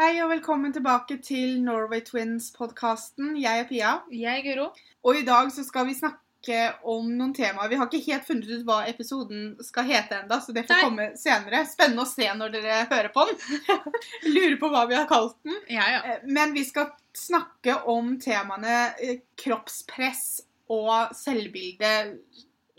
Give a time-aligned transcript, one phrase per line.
[0.00, 3.34] Hei og velkommen tilbake til Norway Twins-podkasten.
[3.36, 3.90] Jeg er Pia.
[4.08, 4.70] Jeg er Guro.
[5.04, 7.68] Og i dag så skal vi snakke om noen temaer.
[7.68, 10.86] Vi har ikke helt funnet ut hva episoden skal hete enda, så det får Nei.
[10.86, 11.60] komme senere.
[11.68, 13.60] Spennende å se når dere hører på den.
[14.38, 15.60] Lurer på hva vi har kalt den.
[15.68, 16.00] Ja, ja.
[16.14, 20.24] Eh, Men vi skal snakke om temaene eh, kroppspress
[20.72, 21.92] og selvbilde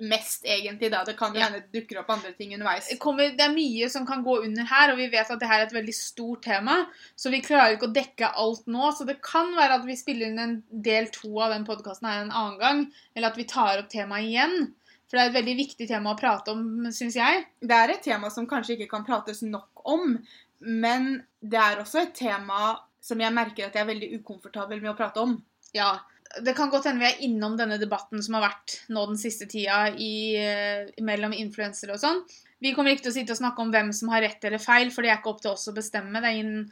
[0.01, 0.89] mest, egentlig.
[0.91, 1.03] da.
[1.05, 2.89] Det kan jo hende det dukker opp andre ting underveis.
[3.01, 5.61] Kommer, det er mye som kan gå under her, og vi vet at det her
[5.61, 6.81] er et veldig stort tema.
[7.15, 8.91] Så vi klarer ikke å dekke alt nå.
[8.97, 12.21] Så det kan være at vi spiller inn en del to av den podkasten her
[12.25, 12.85] en annen gang.
[13.15, 14.71] Eller at vi tar opp temaet igjen.
[15.11, 17.43] For det er et veldig viktig tema å prate om, syns jeg.
[17.59, 20.15] Det er et tema som kanskje ikke kan prates nok om,
[20.63, 21.09] men
[21.43, 24.95] det er også et tema som jeg merker at jeg er veldig ukomfortabel med å
[24.95, 25.35] prate om.
[25.75, 25.97] Ja.
[26.45, 29.47] Det kan godt hende vi er innom denne debatten som har vært nå den siste
[29.51, 32.21] tida i, eh, mellom influensere og sånn.
[32.61, 34.91] Vi kommer ikke til å sitte og snakke om hvem som har rett eller feil,
[34.93, 36.21] for det er ikke opp til oss å bestemme.
[36.21, 36.71] Det ingen,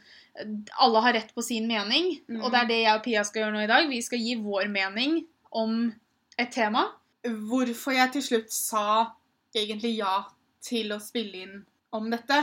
[0.78, 2.38] alle har rett på sin mening, mm.
[2.40, 3.88] og det er det jeg og Pia skal gjøre nå i dag.
[3.90, 5.18] Vi skal gi vår mening
[5.50, 5.80] om
[6.38, 6.86] et tema.
[7.26, 8.86] Hvorfor jeg til slutt sa
[9.56, 10.22] egentlig ja
[10.62, 11.58] til å spille inn
[11.96, 12.38] om dette,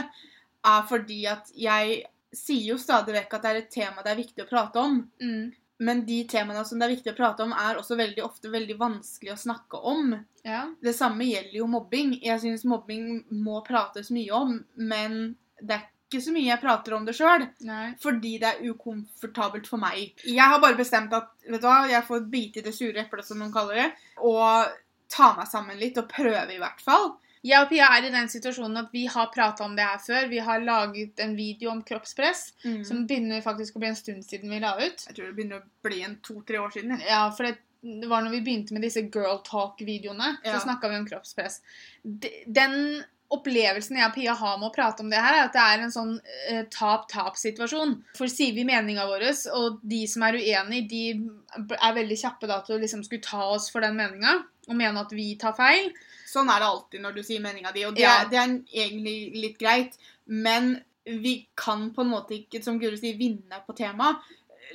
[0.68, 2.02] er fordi at jeg
[2.34, 5.00] sier jo stadig vekk at det er et tema det er viktig å prate om.
[5.22, 5.48] Mm.
[5.78, 8.74] Men de temaene som det er viktig å prate om, er også veldig ofte veldig
[8.80, 10.16] vanskelig å snakke om.
[10.42, 10.64] Ja.
[10.82, 12.16] Det samme gjelder jo mobbing.
[12.24, 15.20] Jeg syns mobbing må prates mye om, men
[15.60, 17.46] det er ikke så mye jeg prater om det sjøl.
[18.02, 20.18] Fordi det er ukomfortabelt for meg.
[20.24, 23.28] Jeg har bare bestemt at vet du hva, jeg får bite i det sure eplet,
[23.28, 23.88] som noen kaller det,
[24.24, 24.74] og
[25.12, 27.12] ta meg sammen litt, og prøve i hvert fall.
[27.48, 30.26] Jeg og Pia er i den situasjonen at vi har prata om det her før.
[30.28, 32.42] Vi har laget en video om kroppspress,
[32.84, 35.06] som begynner faktisk å bli en stund siden vi la ut.
[35.08, 36.98] Jeg tror det begynner å bli en to-tre år siden.
[37.08, 40.58] Ja, for det, det var når vi begynte med disse girl talk-videoene, Ja.
[40.58, 41.60] så snakka vi om kroppspress.
[42.04, 45.52] De- Den opplevelsen jeg og Pia har med å prate om det her, er at
[45.52, 46.14] det er en sånn
[46.48, 47.96] eh, tap-tap-situasjon.
[48.16, 49.24] For sier vi meninga vår,
[49.56, 51.02] og de som er uenig, de
[51.76, 54.38] er veldig kjappe da til å liksom skulle ta oss for den meninga,
[54.68, 55.92] og mene at vi tar feil.
[56.28, 58.22] Sånn er det alltid når du sier meninga di, og det, Ja.
[58.22, 59.96] er, det er egentlig litt greit.
[60.26, 64.16] Men vi kan på en måte ikke, som Guro sier, vinne på temaet.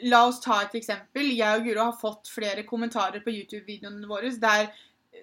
[0.04, 1.30] La oss ta et eksempel.
[1.38, 4.72] Jeg og Guro har fått flere kommentarer på YouTube-videoene våre der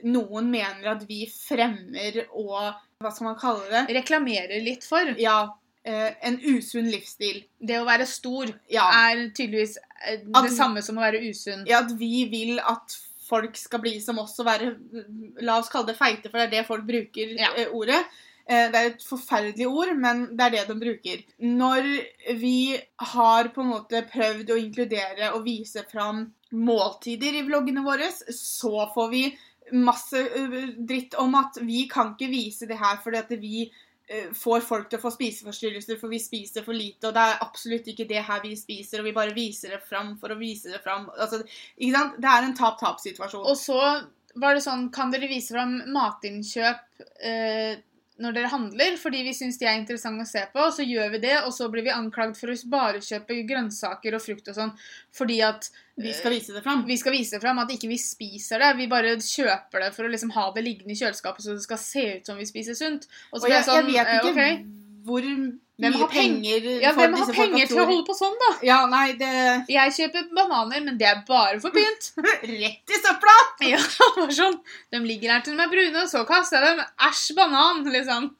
[0.04, 3.94] noen mener at vi fremmer og Hva skal man kalle det?
[3.96, 5.04] Reklamerer litt for.
[5.18, 5.48] Ja,
[5.84, 7.46] eh, en usunn livsstil.
[7.58, 8.84] Det å være stor Ja.
[9.10, 9.74] er tydeligvis
[10.06, 11.66] det At- det samme som å være usunn.
[11.66, 12.98] ja, at vi vil at
[13.30, 14.72] folk skal bli som oss og være
[15.46, 17.52] La oss kalle det feite, for det er det folk bruker Ja.
[17.56, 18.00] eh, ordet.
[18.50, 21.22] Eh, Det er et forferdelig ord, men det er det de bruker.
[21.40, 21.86] Når
[22.40, 22.80] vi
[23.14, 28.88] har på en måte prøvd å inkludere og vise fram måltider i vloggene våre, så
[28.92, 29.22] får vi
[29.72, 33.70] masse eh, dritt om at vi kan ikke vise det her fordi at vi
[34.34, 37.90] får folk til å få spiseforstyrrelser for vi spiser for lite, og det er absolutt
[37.92, 40.80] ikke det her vi spiser, og vi bare viser det fram for å vise det
[40.84, 41.06] fram.
[41.14, 41.42] Altså,
[41.78, 42.16] ikke sant?
[42.18, 43.46] Det er en tap-tap-situasjon.
[43.46, 43.78] Og så
[44.38, 47.80] var det sånn Kan dere vise fram matinnkjøp eh,
[48.20, 50.66] når dere handler, fordi vi syns de er interessante å se på?
[50.76, 54.24] Så gjør vi det, og så blir vi anklagd for å bare kjøpe grønnsaker og
[54.24, 54.74] frukt og sånn
[55.16, 55.70] fordi at
[56.00, 56.84] Vi skal vise det fram.
[56.88, 58.70] vi skal vise fram at ikke vi spiser det.
[58.78, 61.82] Vi bare kjøper det for å liksom ha det liggende i kjøleskapet så det skal
[61.82, 63.08] se ut som vi spiser sunt.
[63.32, 64.62] Og så Og jeg, jeg sånn jeg vet eh, ikke okay.
[65.08, 65.28] hvor
[65.80, 68.50] Hvem har penger Ja, hvem har penger til å holde på sånn, da?
[68.66, 69.30] Ja, nei, det
[69.72, 72.10] Jeg kjøper bananer, men det er bare for pynt.
[72.20, 73.36] Rett i søpla!
[73.68, 73.80] Ja,
[74.18, 74.60] bare sånn.
[74.92, 76.84] De ligger her til de er brune, så kaster jeg dem.
[77.08, 78.30] Æsj, banan, liksom.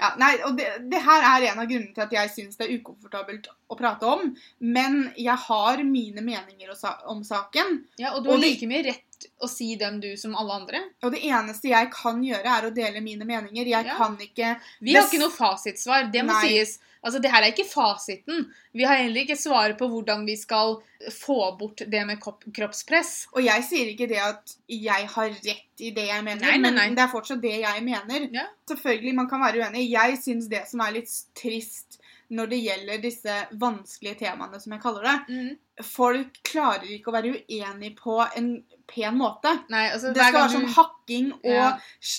[0.00, 2.68] Ja, nei, og det, det her er en av grunnene til at jeg syns det
[2.68, 4.34] er ukomfortabelt å prate om.
[4.60, 6.74] Men jeg har mine meninger
[7.06, 7.84] om saken.
[8.02, 9.06] Ja, og du har like mye rett
[9.44, 10.78] å si dem, du, som alle andre.
[11.04, 13.66] Og det eneste jeg kan gjøre, er å dele mine meninger.
[13.68, 13.96] Jeg Ja.
[13.96, 16.10] kan ikke Vi har ikke noe fasitsvar.
[16.12, 16.48] Det må Nei.
[16.48, 16.78] sies.
[17.02, 18.50] Altså, Det her er ikke fasiten.
[18.74, 23.26] Vi har heller ikke svaret på hvordan vi skal få bort det med kroppspress.
[23.34, 26.70] Og jeg sier ikke det at jeg har rett i det jeg mener, Nei, nei,
[26.70, 26.86] nei.
[26.88, 28.28] men det er fortsatt det jeg mener.
[28.32, 28.46] Ja.
[28.68, 29.88] Selvfølgelig, man kan være uenig.
[29.90, 31.99] Jeg syns det som er litt trist
[32.30, 35.58] når det gjelder disse vanskelige temaene, som jeg kaller det Mm.
[35.82, 39.52] Folk klarer ikke å være uenige på en pen måte.
[39.70, 41.78] Nei, altså, Det skal være sånn du- hakking og Ja.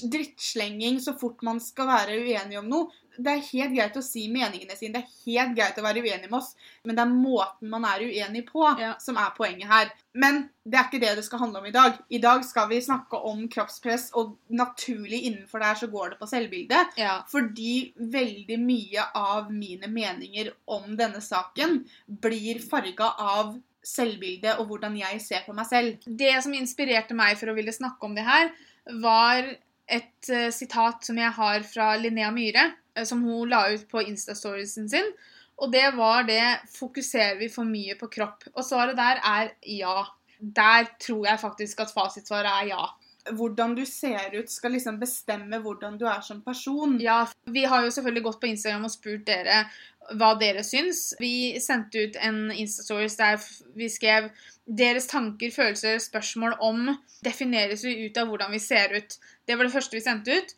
[0.09, 2.87] drittslenging så fort man skal være uenig om noe.
[3.17, 6.29] Det er helt greit å si meningene sine, det er helt greit å være uenig
[6.29, 6.53] med oss,
[6.85, 8.93] men det er måten man er uenig på, Ja.
[8.99, 9.91] som er poenget her.
[10.13, 11.97] Men det er ikke det det skal handle om i dag.
[12.09, 16.19] I dag skal vi snakke om kroppspress, og naturlig innenfor det her så går det
[16.19, 16.97] på selvbildet.
[16.97, 17.21] ja.
[17.27, 24.95] Fordi veldig mye av mine meninger om denne saken blir farga av selvbildet og hvordan
[24.97, 25.97] jeg ser på meg selv.
[26.05, 28.51] Det som inspirerte meg for å ville snakke om det her,
[29.01, 29.55] var
[29.91, 32.71] et eh, sitat som jeg har fra Linnea Myhre,
[33.05, 35.13] som hun la ut på Insta-storiesen sin.
[35.61, 36.43] Og det var det
[36.73, 38.47] Fokuserer vi for mye på kropp?
[38.55, 40.07] Og svaret der er ja.
[40.41, 42.87] Der tror jeg faktisk at fasitsvaret er ja.
[43.37, 46.97] Hvordan du ser ut, skal liksom bestemme hvordan du er som person.
[46.99, 49.65] Ja, Vi har jo selvfølgelig gått på Instagram og spurt dere
[50.17, 51.11] hva dere syns.
[51.19, 53.37] Vi sendte ut en Instastories der
[53.77, 54.31] vi skrev
[54.65, 56.89] deres tanker, følelser, spørsmål om
[57.23, 59.17] defineres vi ut av hvordan vi ser ut.
[59.45, 60.55] Det var det første vi sendte ut.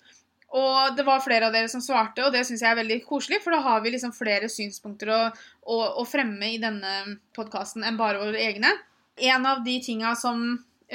[0.53, 3.39] Og det var flere av dere som svarte, og det syns jeg er veldig koselig,
[3.41, 5.21] for da har vi liksom flere synspunkter å,
[5.65, 8.69] å, å fremme i denne podkasten enn bare våre egne.
[9.17, 10.45] En av de tinga som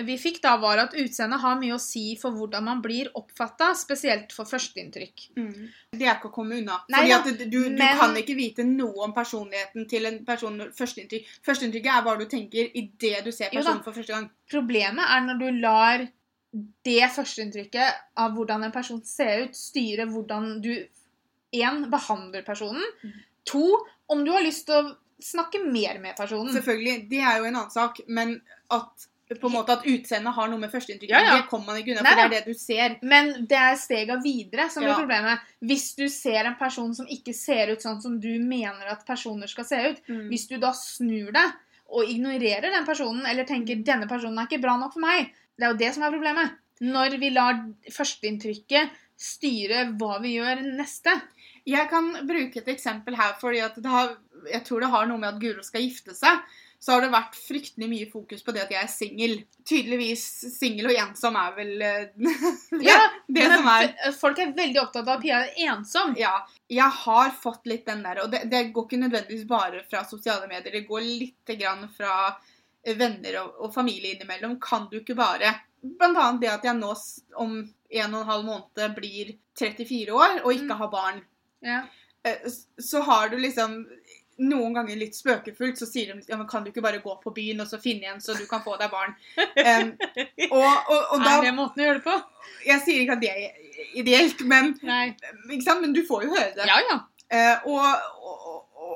[0.04, 3.72] vi fikk da, var at utseendet har mye å si for hvordan man blir oppfatta,
[3.78, 5.24] spesielt for førsteinntrykk.
[5.38, 5.64] Mm.
[5.90, 6.76] Det er ikke å komme unna.
[6.92, 10.60] Nei Fordi at du, du men- kan ikke vite noe om personligheten til en person
[10.78, 11.32] førsteinntrykk.
[11.46, 14.30] Førsteinntrykket er hva du tenker idet du ser Jo personen for første gang.
[14.50, 16.06] Problemet er når du lar
[16.84, 20.72] det førsteinntrykket av hvordan en person ser ut, styrer hvordan du
[21.52, 22.84] én behandler personen.
[23.04, 23.12] Mm.
[23.52, 23.66] To
[24.08, 26.52] om du har lyst til å snakke mer med personen.
[26.54, 28.38] Selvfølgelig, det er jo en annen sak, men
[28.70, 31.32] at på en måte at utseendet har noe med førsteinntrykket Ja, ja.
[31.36, 32.94] Det kommer man ikke unna, for det er det du ser.
[33.04, 34.94] Men det er stega videre som ja.
[34.94, 35.42] er problemet.
[35.60, 39.50] Hvis du ser en person som ikke ser ut sånn som du mener at personer
[39.50, 40.28] skal se ut, Mm.
[40.30, 41.52] hvis du da snur deg
[41.88, 43.84] og ignorerer den personen, eller tenker Mm.
[43.84, 46.56] 'denne personen er ikke bra nok for meg', det er jo det som er problemet.
[46.78, 47.58] Når vi lar
[47.90, 51.12] førsteinntrykket styre hva vi gjør neste.
[51.68, 54.14] Jeg kan bruke et eksempel her, fordi har,
[54.46, 56.40] jeg tror det har noe med at Guro skal gifte seg.
[56.78, 59.32] Så har det vært fryktelig mye fokus på det at jeg er singel.
[59.66, 60.22] Tydeligvis
[60.54, 62.04] singel og ensom er vel eh,
[62.70, 66.14] det, Ja, det som er Folk er veldig opptatt av at Pia er ensom.
[66.20, 66.36] Ja.
[66.70, 70.46] Jeg har fått litt den der, og det, det går ikke nødvendigvis bare fra sosiale
[70.46, 70.70] medier.
[70.78, 72.47] Det går litt grann fra eh,
[72.96, 74.60] venner og, og familie innimellom.
[74.60, 76.88] Kan du ikke bare Blant annet det at jeg nå
[77.38, 80.78] om en og en halv måned blir 34 år og ikke Mm.
[80.80, 81.20] har barn.
[81.62, 81.82] Ja.
[82.24, 82.48] Eh,
[82.82, 83.84] så har du liksom
[84.38, 87.32] noen ganger litt spøkefullt så sier de ja, men kan du ikke bare gå på
[87.34, 89.14] byen og så finne en så du kan få deg barn.
[89.38, 89.94] Um,
[90.50, 92.16] og, og, og da er det måten å gjøre det på?
[92.66, 96.66] Jeg sier ikke at det er ideelt, men, men du får jo høre det.
[96.70, 96.98] Ja, ja.
[97.28, 97.86] Uh, og,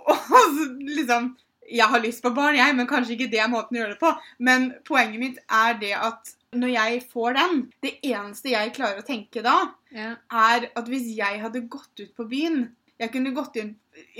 [0.09, 1.33] og liksom
[1.71, 4.01] Jeg har lyst på barn, jeg, men kanskje ikke det er måten å gjøre det
[4.03, 4.13] på.
[4.39, 9.07] Men poenget mitt er det at når jeg får den Det eneste jeg klarer å
[9.07, 10.17] tenke da, ja.
[10.29, 12.67] er at hvis jeg hadde gått ut på byen
[13.01, 13.71] Jeg kunne gått inn,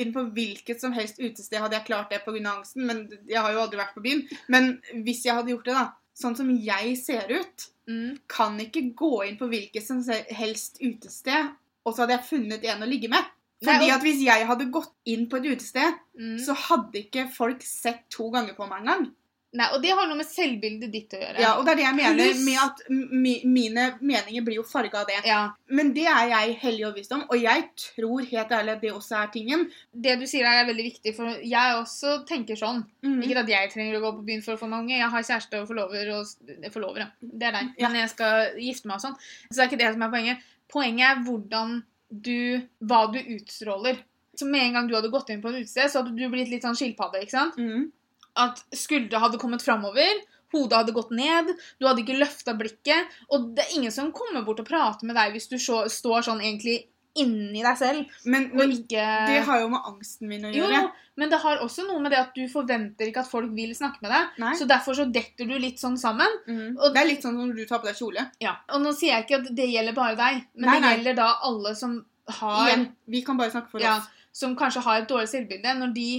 [0.01, 2.41] inn på hvilket som helst utested, hadde jeg klart det pga.
[2.55, 4.25] angsten, men jeg har jo aldri vært på byen.
[4.49, 8.19] Men hvis jeg hadde gjort det, da Sånn som jeg ser ut, Mm.
[8.29, 11.49] kan ikke gå inn på hvilket som helst utested,
[11.85, 13.25] og så hadde jeg funnet en å ligge med.
[13.65, 16.37] Fordi at hvis jeg hadde gått inn på et utested, Mm.
[16.39, 19.13] så hadde ikke folk sett to ganger på meg engang.
[19.55, 21.41] Nei, og det har noe med selvbildet ditt å gjøre.
[21.41, 25.03] Ja, og det er det jeg mener med at mi, mine meninger blir jo farga
[25.03, 25.19] av det.
[25.29, 25.51] Ja.
[25.69, 29.19] Men det er jeg hellig overbevist om, og jeg tror helt ærlig at det også
[29.21, 29.67] er tingen.
[29.93, 32.81] Det du sier er veldig viktig, for jeg også tenker sånn.
[33.05, 33.21] Mm.
[33.29, 34.97] Ikke at jeg trenger å gå på byen for å få mange.
[34.97, 37.11] Jeg har kjæreste og forlover og Forlover, forlovere.
[37.21, 37.75] Det er deg.
[37.79, 37.89] Ja.
[37.93, 39.17] Men jeg skal gifte meg og sånn.
[39.51, 40.39] Så det er ikke det som er poenget.
[40.73, 41.83] Poenget er hvordan
[42.13, 43.97] du Hva du utstråler.
[44.37, 46.49] Så med en gang du hadde gått inn på et utested, så hadde du blitt
[46.49, 47.21] litt sånn skilpadde.
[47.23, 47.57] ikke sant?
[47.61, 47.91] Mm.
[48.37, 50.23] At skuldra hadde kommet framover,
[50.53, 51.51] hodet hadde gått ned,
[51.81, 53.13] du hadde ikke løfta blikket.
[53.31, 56.25] Og det er ingen som kommer bort og prater med deg hvis du så, står
[56.29, 60.53] sånn egentlig inni deg selv Men, men ikke det har jo med angsten min å
[60.55, 60.79] gjøre.
[60.81, 60.87] jo,
[61.21, 64.01] men det har også noe med det at du forventer ikke at folk vil snakke
[64.01, 64.31] med deg.
[64.41, 64.55] Nei.
[64.57, 66.39] Så derfor så detter du litt sånn sammen.
[66.49, 66.79] Mm.
[66.81, 68.31] og- Det er litt sånn når du tar på deg kjole.
[68.41, 68.57] Ja.
[68.73, 70.95] Og nå sier jeg ikke at det gjelder bare deg, men Nei, det nei.
[70.97, 74.29] gjelder da alle som har Igjen, vi kan bare snakke for ja, oss.
[74.33, 75.75] Som kanskje har et dårlig selvbilde.
[75.81, 76.11] Når de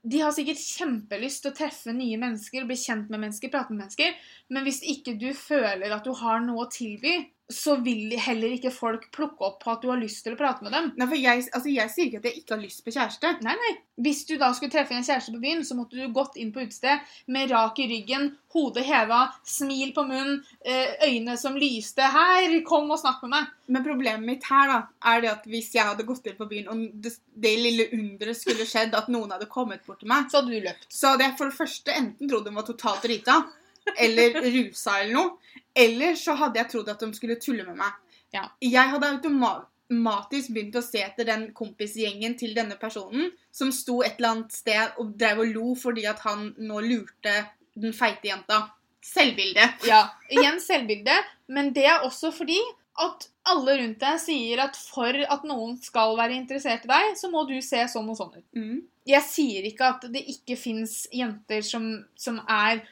[0.00, 3.82] De har sikkert kjempelyst til å treffe nye mennesker, bli kjent med mennesker, prate med
[3.82, 4.14] mennesker,
[4.48, 7.18] men hvis ikke du føler at du har noe å tilby,
[7.50, 10.64] så vil heller ikke folk plukke opp på at du har lyst til å prate
[10.64, 10.90] med dem.
[10.96, 13.32] Nei, for jeg, altså, jeg sier ikke at jeg ikke har lyst på kjæreste.
[13.46, 13.72] Nei, nei.
[14.00, 16.62] Hvis du da skulle treffe en kjæreste på byen, så måtte du gått inn på
[16.62, 22.00] utested med rak i ryggen, hodet heva, smil på munnen, eh, øyne som lyste.
[22.00, 24.78] 'Her, kom og snakk med meg.' Men problemet mitt her da,
[25.12, 28.38] er det at hvis jeg hadde gått inn på byen, og det, det lille underet
[28.40, 30.86] skulle skjedd at noen hadde kommet bort til meg, Så hadde du løpt.
[30.88, 33.44] så hadde jeg for det første enten trodd hun var totalt drita,
[33.96, 35.30] eller rusa eller noe,
[35.74, 37.94] eller så hadde jeg trodd at de skulle tulle med meg.
[38.34, 38.46] Ja.
[38.62, 44.18] Jeg hadde automatisk begynt å se etter den kompisgjengen til denne personen, som sto et
[44.18, 47.36] eller annet sted og drev og lo fordi at han nå lurte
[47.78, 48.68] den feite jenta.
[49.00, 49.64] Selvbilde.
[49.88, 51.14] Ja, igjen selvbilde,
[51.48, 52.60] men det er også fordi
[53.00, 57.30] at alle rundt deg sier at for at noen skal være interessert i deg, så
[57.32, 58.46] må du se sånn og sånn ut.
[58.56, 58.80] Mm.
[59.08, 61.86] Jeg sier ikke at det ikke fins jenter som,
[62.20, 62.82] som er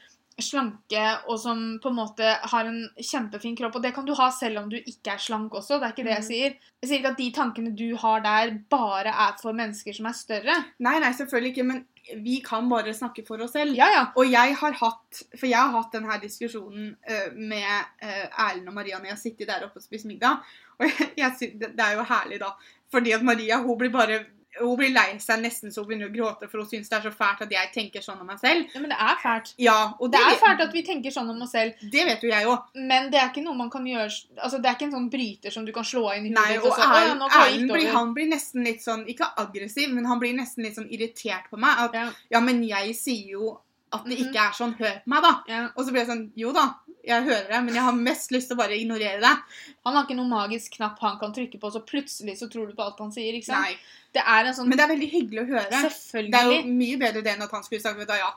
[0.45, 3.75] slanke, og som på en måte har en kjempefin kropp.
[3.75, 5.79] Og det kan du ha selv om du ikke er slank også.
[5.79, 6.27] Det er ikke det jeg Mhm.
[6.31, 6.55] sier.
[6.81, 10.13] Jeg sier ikke at de tankene du har der, bare er for mennesker som er
[10.13, 10.55] større.
[10.79, 11.85] Nei, nei, selvfølgelig ikke, men
[12.23, 13.75] vi kan bare snakke for oss selv.
[13.75, 14.05] Ja, ja.
[14.15, 18.73] Og jeg har hatt For jeg har hatt denne diskusjonen eh, med eh, Erlend og
[18.73, 20.39] Maria når jeg har sittet der oppe og spist middag.
[20.79, 22.51] Og jeg, jeg, det er jo herlig, da.
[22.91, 24.25] Fordi at Maria hun blir bare
[24.57, 27.03] hun blir lei seg nesten så hun begynner å gråte, for hun syns det er
[27.05, 28.65] så fælt at jeg tenker sånn om meg selv.
[28.73, 29.53] ja men det er fælt.
[29.61, 32.29] Ja, og Det er fælt at vi tenker sånn om oss selv, Det vet jo
[32.29, 32.63] jeg òg.
[32.75, 34.09] men det er ikke noe man kan gjøre
[34.41, 36.63] Altså, det er ikke en sånn bryter som du kan slå inn i Nei, hodet
[36.63, 39.29] ditt og så, «Å, ja, Erlend det gitt blir, han blir nesten litt sånn Ikke
[39.37, 41.77] aggressiv, men han blir nesten litt sånn irritert på meg.
[41.77, 42.09] At Ja.
[42.31, 43.59] ja, men jeg sier jo
[43.91, 44.27] at det Mhm.
[44.33, 44.75] ikke er sånn.
[44.77, 45.43] Hør på meg, da.
[45.47, 45.69] Ja.
[45.75, 48.47] Og så blir jeg sånn Jo da, jeg hører det, men jeg har mest lyst
[48.49, 49.37] til å bare ignorere det.
[49.85, 52.73] Han har ikke noen magisk knapp han kan trykke på, så plutselig så tror du
[52.75, 53.33] på alt han sier.
[53.33, 53.65] ikke sant?
[53.65, 53.77] Nei.
[54.15, 55.81] Det er en sånn Men det er veldig hyggelig å høre.
[55.85, 56.31] Selvfølgelig.
[56.33, 58.31] Det er jo mye bedre det enn at han skulle sagt vet du, ja.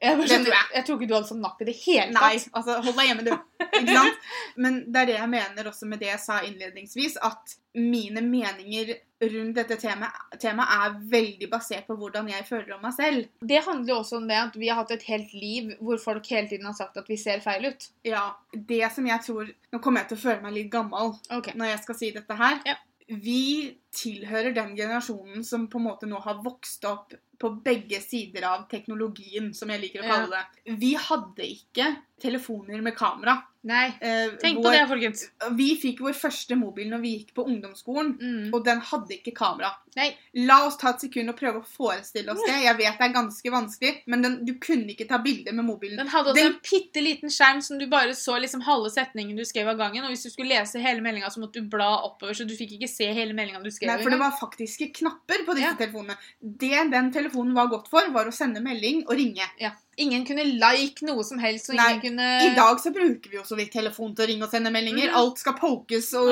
[0.00, 0.68] jeg, det tror jeg.
[0.74, 2.26] jeg tror ikke du hadde fått napp i det hele tatt.
[2.26, 3.32] Nei, altså hold deg hjemme, du.
[3.68, 4.28] Ikke sant?
[4.66, 8.92] Men det er det jeg mener også med det jeg sa innledningsvis, at mine meninger
[9.22, 13.28] rundt dette temaet, temaet er veldig basert på hvordan jeg føler om meg selv.
[13.40, 16.26] Det handler jo også om det at vi har hatt et helt liv hvor folk
[16.34, 17.88] hele tiden har sagt at vi ser feil ut.
[18.08, 21.54] Ja, det som jeg tror Nå kommer jeg til å føle meg litt gammel okay.
[21.56, 22.58] når jeg skal si dette her.
[22.68, 22.74] Ja.
[23.08, 28.46] Vi tilhører den generasjonen som på en måte nå har vokst opp på begge sider
[28.46, 30.76] av teknologien, som jeg liker å kalle det.
[30.78, 31.88] Vi hadde ikke
[32.22, 33.42] telefoner med kamera.
[33.64, 33.92] Nei.
[34.02, 35.20] Eh, Tenk på det, folkens.
[35.54, 38.48] Vi fikk vår første mobil når vi gikk på ungdomsskolen, Mm.
[38.54, 39.70] og den hadde ikke kamera.
[39.94, 40.08] Nei.
[40.34, 42.56] La oss ta et sekund og prøve å forestille oss det.
[42.64, 45.96] Jeg vet det er ganske vanskelig, men den, du kunne ikke ta bilder med mobilen.
[45.96, 49.36] Den hadde også Den- en bitte liten skjerm som du bare så liksom halve setningen
[49.36, 50.02] du skrev av gangen.
[50.04, 52.80] Og hvis du skulle lese hele meldinga, så måtte du bla oppover, så du fikk
[52.80, 53.94] ikke se hele meldinga du skrev.
[53.94, 55.74] Nei, for det var faktiske knapper på disse Ja.
[55.78, 56.16] telefonene.
[56.42, 59.46] Det den telefonen var godt for, var å sende melding og ringe.
[59.60, 59.70] ja.
[60.00, 63.36] Ingen kunne like noe som helst, og Nei, ingen kunne I dag så bruker vi
[63.36, 65.10] jo så vidt telefon til å ringe og sende meldinger.
[65.10, 65.18] Mm.
[65.20, 66.30] Alt skal pokes og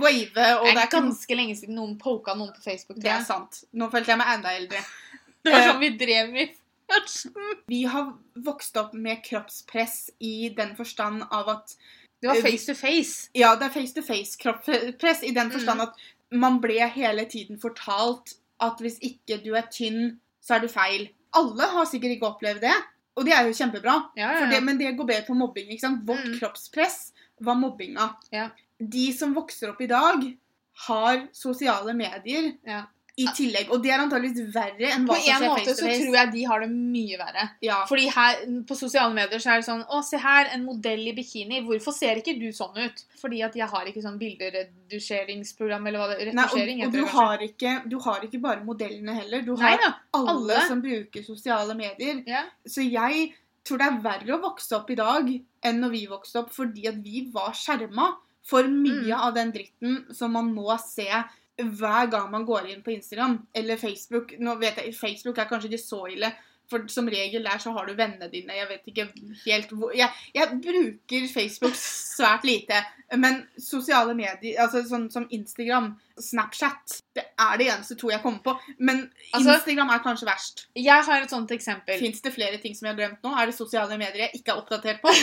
[0.00, 2.98] wave, og Det er ikke ganske lenge siden noen poka noen på Facebook.
[3.02, 3.62] Det er sant.
[3.72, 4.82] Nå følte jeg meg enda eldre.
[5.46, 5.68] Det var Eh.
[5.70, 6.48] sånn vi drev i.
[7.66, 11.76] Vi har vokst opp med kroppspress i den forstand av at
[12.22, 13.28] Det var face to face.
[13.34, 15.88] Ja, det er face to face kroppspress i den forstand mm.
[15.88, 15.94] at
[16.30, 21.08] man ble hele tiden fortalt at hvis ikke du er tynn, så er du feil.
[21.36, 22.76] Alle har sikkert ikke opplevd det,
[23.16, 23.94] og det er jo kjempebra.
[24.16, 25.68] Ja, ja, For det, men det går bedre på mobbing.
[25.70, 26.02] ikke sant?
[26.06, 26.38] Vårt Mm.
[26.38, 28.10] kroppspress var mobbinga.
[28.32, 28.50] Ja.
[28.78, 30.36] De som vokser opp i dag,
[30.86, 32.82] har sosiale medier Ja.
[33.16, 33.70] I tillegg.
[33.72, 36.02] Og det er antageligvis verre enn hva som en face måte face så måte så
[36.04, 37.44] tror jeg de har det mye verre.
[37.64, 37.78] Ja.
[37.88, 41.14] Fordi her på sosiale medier så er det sånn Å, se her, en modell i
[41.16, 41.62] bikini.
[41.64, 43.00] Hvorfor ser ikke du sånn ut?
[43.20, 47.00] Fordi at jeg har ikke sånn bilderedusjeringsprogram eller hva det Nei, og, Retusjering og du,
[47.14, 49.42] har ikke, du har ikke bare modellene heller.
[49.46, 49.90] Du Nei har da.
[50.18, 50.60] alle, alle.
[50.68, 52.22] som bruker sosiale medier.
[52.28, 52.44] Ja.
[52.68, 53.30] Så jeg
[53.66, 55.32] tror det er verre å vokse opp i dag
[55.66, 58.12] enn når vi vokste opp, fordi at vi var skjerma
[58.46, 59.20] for mye Mm.
[59.26, 61.08] av den dritten som man må se
[61.56, 64.34] hver gang man går inn på Instagram eller Facebook.
[64.38, 66.32] Nå vet jeg, Facebook er kanskje ikke så ille,
[66.66, 68.50] for som regel der så har du vennene dine.
[68.56, 69.04] Jeg vet ikke
[69.44, 72.80] helt hvor Jeg, jeg bruker Facebook svært lite,
[73.22, 78.42] men sosiale medier, altså sånn som Instagram, Snapchat, det er det eneste to jeg kommer
[78.42, 78.56] på.
[78.80, 80.66] Men Altså- Instagram er kanskje verst.
[80.74, 82.00] Jeg har et sånt eksempel.
[82.02, 83.30] Fins det flere ting som jeg har glemt nå?
[83.38, 85.14] Er det sosiale medier jeg ikke er oppdatert på?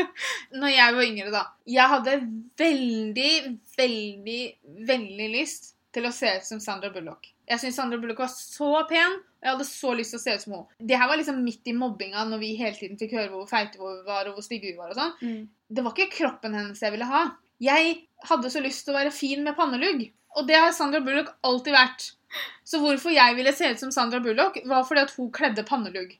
[0.58, 1.44] Når jeg var yngre, da.
[1.66, 2.18] Jeg hadde
[2.58, 3.32] veldig,
[3.78, 4.42] veldig,
[4.88, 7.30] veldig lyst til å se ut som Sandra Bullock.
[7.48, 10.34] Jeg syns Sandra Bullock var så pen, og jeg hadde så lyst til å se
[10.34, 10.76] ut som henne.
[10.90, 13.80] Det her var liksom midt i mobbinga, når vi hele tiden fikk høre hvor feite
[13.80, 15.14] vi var, og hvor stygge vi var og sånn.
[15.68, 17.24] Det var ikke kroppen hennes jeg ville ha.
[17.64, 17.96] Jeg
[18.28, 20.04] hadde så lyst til å være fin med pannelugg.
[20.36, 22.10] Og det har Sandra Bullock alltid vært.
[22.68, 26.12] Så hvorfor jeg ville se ut som Sandra Bullock, var fordi at hun kledde pannelugg.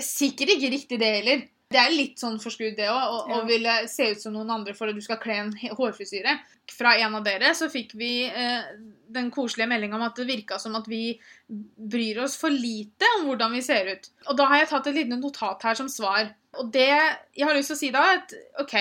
[0.00, 1.46] Sikkert ikke riktig det heller.
[1.74, 3.44] Det er litt sånn forskudd, det òg, å Ja.
[3.48, 6.36] ville se ut som noen andre for at du skal kle en hårfrisyre.
[6.70, 8.62] Fra en av dere så fikk vi eh,
[9.10, 11.18] den koselige meldinga om at det virka som at vi
[11.76, 14.08] bryr oss for lite om hvordan vi ser ut.
[14.30, 16.30] Og da har jeg tatt et lite notat her som svar.
[16.60, 18.76] Og det jeg har lyst til å si da, at OK,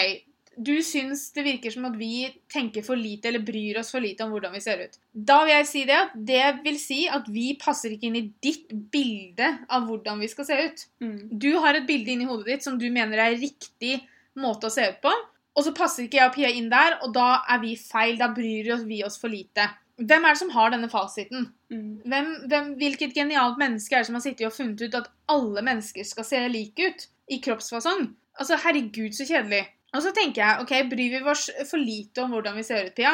[0.57, 4.25] du syns det virker som at vi tenker for lite eller bryr oss for lite
[4.25, 4.97] om hvordan vi ser ut.
[5.13, 8.25] Da vil jeg si det at det vil si at vi passer ikke inn i
[8.43, 10.87] ditt bilde av hvordan vi skal se ut.
[11.03, 11.19] Mm.
[11.41, 14.01] Du har et bilde inni hodet ditt som du mener er riktig
[14.39, 15.13] måte å se ut på.
[15.53, 18.17] Og så passer ikke jeg og Pia inn der, og da er vi feil.
[18.17, 19.67] Da bryr vi oss for lite.
[20.01, 21.51] Hvem er det som har denne fasiten?
[21.69, 22.01] Mm.
[22.09, 25.61] Hvem, hvem, hvilket genialt menneske er det som har sittet og funnet ut at alle
[25.65, 28.07] mennesker skal se like ut i kroppsfasong?
[28.41, 29.67] Altså, herregud, så kjedelig.
[29.93, 32.95] Og så tenker jeg, ok, bryr vi oss for lite om hvordan vi ser ut,
[32.97, 33.11] Pia?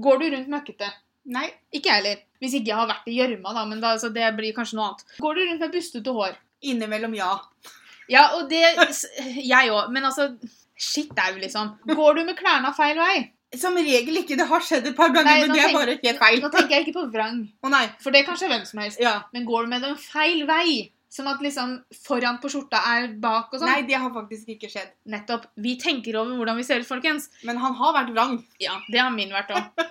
[0.00, 0.88] Går du rundt møkkete?
[1.32, 1.48] Nei.
[1.72, 2.22] Ikke jeg heller.
[2.42, 4.88] Hvis ikke jeg har vært i gjørma, da, men da, altså, det blir kanskje noe
[4.90, 5.04] annet.
[5.22, 6.38] Går du rundt med bustete hår?
[6.72, 7.30] Innimellom ja.
[8.10, 8.62] Ja, og det
[9.52, 9.92] Jeg òg.
[9.94, 10.30] Men altså
[10.82, 11.76] Shit au, liksom.
[11.86, 13.28] Går du med klærne feil vei?
[13.54, 14.34] Som regel ikke.
[14.40, 16.40] Det har skjedd et par ganger, Nei, men det er tenk- bare helt feil.
[16.42, 17.84] Nå tenker jeg ikke på vrang, Å nei.
[18.00, 18.98] for det er kanskje hvem som helst.
[19.02, 19.12] Ja.
[19.36, 21.74] Men går du med den feil vei, som at liksom
[22.06, 24.94] foran på skjorta er bak og sånn Nei, det har faktisk ikke skjedd.
[25.12, 25.42] Nettopp.
[25.60, 27.26] Vi tenker over hvordan vi ser ut, folkens.
[27.44, 28.38] Men han har vært vrang.
[28.62, 29.82] Ja, det har min vært òg.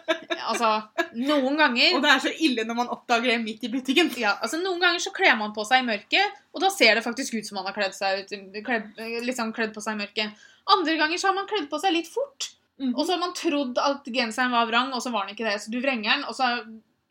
[0.41, 0.71] Altså,
[1.13, 4.09] noen ganger Og det er så ille når man oppdager det midt i butikken.
[4.17, 7.05] ja, altså Noen ganger så kler man på seg i mørket, og da ser det
[7.05, 8.33] faktisk ut som man har kledd, seg ut,
[8.65, 8.89] kledd,
[9.27, 10.41] liksom kledd på seg i mørket.
[10.73, 12.49] Andre ganger så har man kledd på seg litt fort,
[12.81, 12.95] Mhm.
[12.97, 15.59] og så har man trodd at genseren var vrang, og så var den ikke det.
[15.61, 16.47] Så du vrenger den, og så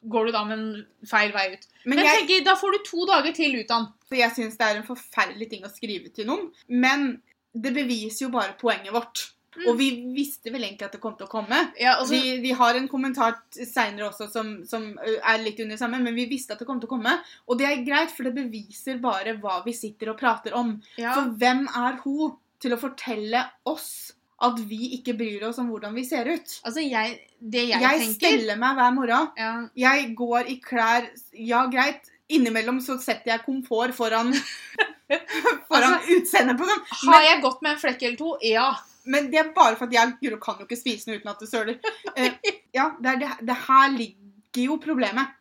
[0.02, 1.66] går du da med en feil vei ut.
[1.85, 4.19] Men Men jeg, tenker, da får du to dager til ut av den.
[4.21, 6.49] jeg syns det er en forferdelig ting å skrive til noen.
[6.69, 7.21] Men
[7.52, 9.30] det beviser jo bare poenget vårt.
[9.57, 9.64] Mm.
[9.66, 11.59] Og vi visste vel egentlig at det kom til å komme.
[11.80, 15.99] Ja, altså, vi, vi har en kommentar seinere også som, som er litt under samme,
[16.04, 17.16] men vi visste at det kom til å komme.
[17.50, 20.76] Og det er greit, for det beviser bare hva vi sitter og prater om.
[21.00, 21.16] ja.
[21.19, 25.93] For hvem er hun til å fortelle oss at vi ikke bryr oss om hvordan
[25.95, 26.55] vi ser ut?
[26.65, 29.29] Altså, jeg, det jeg, Jeg, tenker steller meg hver morgen.
[29.37, 32.09] ja, Jeg går i klær Ja, greit.
[32.31, 34.31] Innimellom så setter jeg komfort foran,
[35.69, 36.85] foran Altså, utseendet på dem.
[37.09, 38.37] Har jeg gått med en flekk eller to?
[38.47, 38.69] Ja.
[39.11, 41.49] Men det er bare for at jeg kan jo ikke spise noe uten at det
[41.51, 41.81] søler.
[42.15, 45.35] Uh, ja, det, det, det her ligger jo problemet.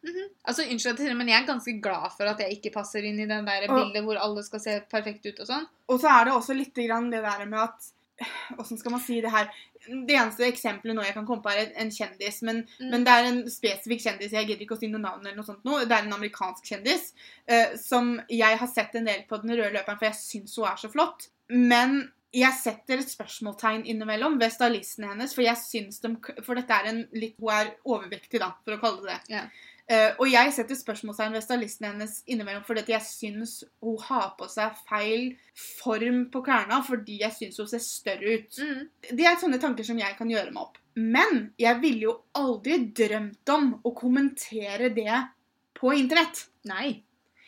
[0.46, 2.74] Altså, Unnskyld at jeg sier det, men jeg er ganske glad for at jeg ikke
[2.76, 5.66] passer inn i den der Og- bildet hvor alle skal se perfekt ut og sånn.
[5.90, 7.90] Og så er det også litt grann det der med at
[8.60, 9.50] Åssen skal man si det her?
[9.88, 12.42] Det eneste eksempelet nå jeg kan komme på, er en kjendis.
[12.46, 12.90] Men, Mm.
[12.92, 14.36] men det er en spesifikk kjendis.
[14.36, 15.26] Jeg gidder ikke å si noe navn.
[15.26, 15.80] eller noe sånt nå.
[15.88, 17.12] Det er en amerikansk kjendis
[17.50, 20.68] uh, som jeg har sett en del på den røde løperen, for jeg syns hun
[20.70, 21.30] er så flott.
[21.50, 26.12] Men jeg setter et spørsmålstegn innimellom ved stylistene hennes, for jeg syns de
[26.46, 29.34] For dette er en litt Hun er overvektig, da, for å kalle det det.
[29.34, 29.46] Ja.
[29.90, 34.46] Eh, og jeg setter spørsmålstegn ved stylisten hennes innimellom fordi jeg syns hun har på
[34.52, 38.60] seg feil form på klærne fordi jeg syns hun ser større ut.
[38.62, 38.84] Mm.
[39.18, 40.78] Det er sånne tanker som jeg kan gjøre meg opp.
[41.00, 45.24] Men jeg ville jo aldri drømt om å kommentere det
[45.80, 46.46] på internett.
[46.70, 47.00] Nei.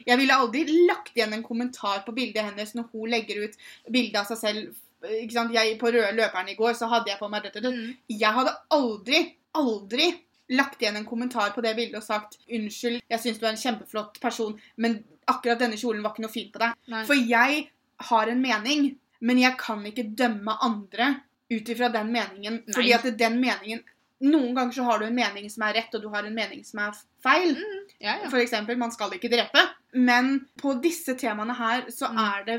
[0.08, 3.62] Jeg ville aldri lagt igjen en kommentar på bildet hennes når hun legger ut
[3.94, 4.82] bilde av seg selv.
[5.06, 5.54] Ikke sant?
[5.54, 7.62] Jeg, på røde løperen i går så hadde jeg på meg dette.
[7.62, 7.94] Mm.
[8.10, 9.24] Jeg hadde aldri,
[9.58, 10.10] aldri
[10.52, 13.62] lagt igjen en kommentar på det bildet og sagt unnskyld, jeg syns du er en
[13.62, 15.00] kjempeflott person, men
[15.32, 16.76] akkurat denne kjolen var ikke noe fint på deg.
[16.92, 17.06] Nei.
[17.08, 17.70] For jeg
[18.12, 21.14] har en mening, men jeg kan ikke dømme andre
[21.52, 22.62] ut ifra den meningen.
[22.66, 22.74] Nei.
[22.76, 23.84] Fordi at den meningen
[24.22, 26.60] Noen ganger så har du en mening som er rett, og du har en mening
[26.62, 26.92] som er
[27.26, 27.56] feil.
[27.98, 28.28] Ja, ja.
[28.30, 29.64] For eksempel, man skal ikke drepe.
[29.98, 32.20] Men på disse temaene her så Mm.
[32.22, 32.58] er det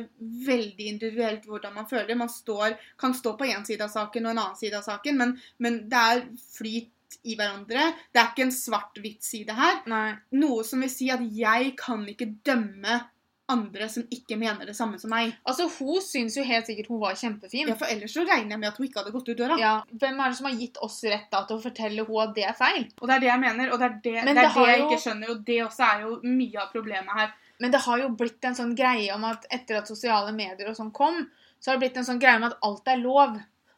[0.48, 2.16] veldig individuelt hvordan man føler.
[2.18, 5.16] Man står, kan stå på én side av saken og en annen side av saken,
[5.16, 6.90] men, men det er flyt
[7.24, 7.94] i hverandre.
[8.12, 9.82] Det er ikke en svart-hvitt side her.
[9.86, 10.12] Nei.
[10.32, 13.00] Noe som vil si at jeg kan ikke dømme
[13.52, 15.34] andre som ikke mener det samme som meg.
[15.44, 17.68] Altså, Hun syns jo helt sikkert hun var kjempefin.
[17.68, 19.58] Ja, For ellers så regner jeg med at hun ikke hadde gått ut døra.
[19.60, 22.34] Ja, Hvem er det som har gitt oss rett da til å fortelle hun at
[22.38, 22.86] det er feil?
[23.02, 24.78] Og det er det jeg mener, og det er det, Men det, er det jeg
[24.80, 25.30] jo- ikke skjønner.
[25.34, 27.32] Og det også er jo mye av problemet her.
[27.60, 30.76] Men det har jo blitt en sånn greie om at etter at sosiale medier og
[30.78, 31.26] sånn kom,
[31.60, 33.36] så har det blitt en sånn greie om at alt er lov.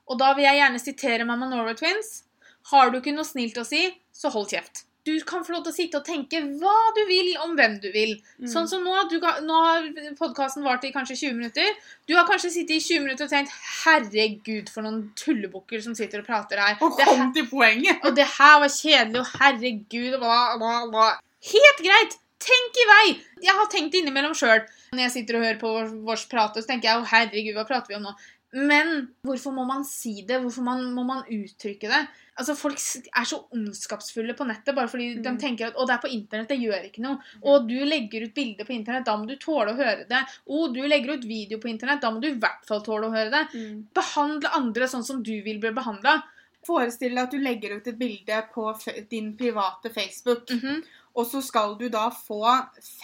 [0.08, 2.22] Og da vil jeg gjerne sitere Mamma Norway Twins.
[2.72, 4.86] Har du ikke noe snilt å si, så hold kjeft.
[5.04, 7.90] Du kan få lov til å sitte og tenke hva du vil om hvem du
[7.92, 8.14] vil.
[8.40, 8.46] Mm.
[8.48, 8.94] Sånn som nå.
[9.10, 11.74] Du, nå har podkasten vart i kanskje 20 minutter.
[12.08, 16.24] Du har kanskje sittet i 20 minutter og tenkt 'herregud, for noen tullebukker som sitter
[16.24, 16.80] og prater her'.
[16.80, 18.00] Og kom kom til poenget!
[18.00, 21.10] og det her var kjedelig, og herregud, og bla, bla, bla.
[21.52, 22.16] Helt greit!
[22.44, 23.06] Tenk i vei!
[23.44, 24.64] Jeg har tenkt innimellom sjøl.
[24.96, 27.68] Når jeg sitter og hører på vår, vårs prate, så tenker jeg å herregud, hva
[27.68, 28.16] prater vi om nå?
[28.54, 30.40] Men hvorfor må man si det?
[30.40, 32.04] Hvorfor man, må man uttrykke det?
[32.36, 32.78] Altså, Folk
[33.16, 35.38] er så ondskapsfulle på nettet bare fordi de Mm.
[35.38, 37.18] tenker at å, det er på internett, det gjør ikke noe.
[37.42, 40.22] Å, du legger ut bilder på internett, da må du tåle å høre det.
[40.46, 43.14] 'Å, du legger ut video på internett, da må du i hvert fall tåle å
[43.14, 43.44] høre det.
[43.54, 43.86] Mm.
[43.94, 46.22] Behandle andre sånn som du vil bli behandla.
[46.66, 48.74] Forestill deg at du legger ut et bilde på
[49.10, 50.82] din private Facebook, -hmm.
[51.14, 52.42] og så skal du da få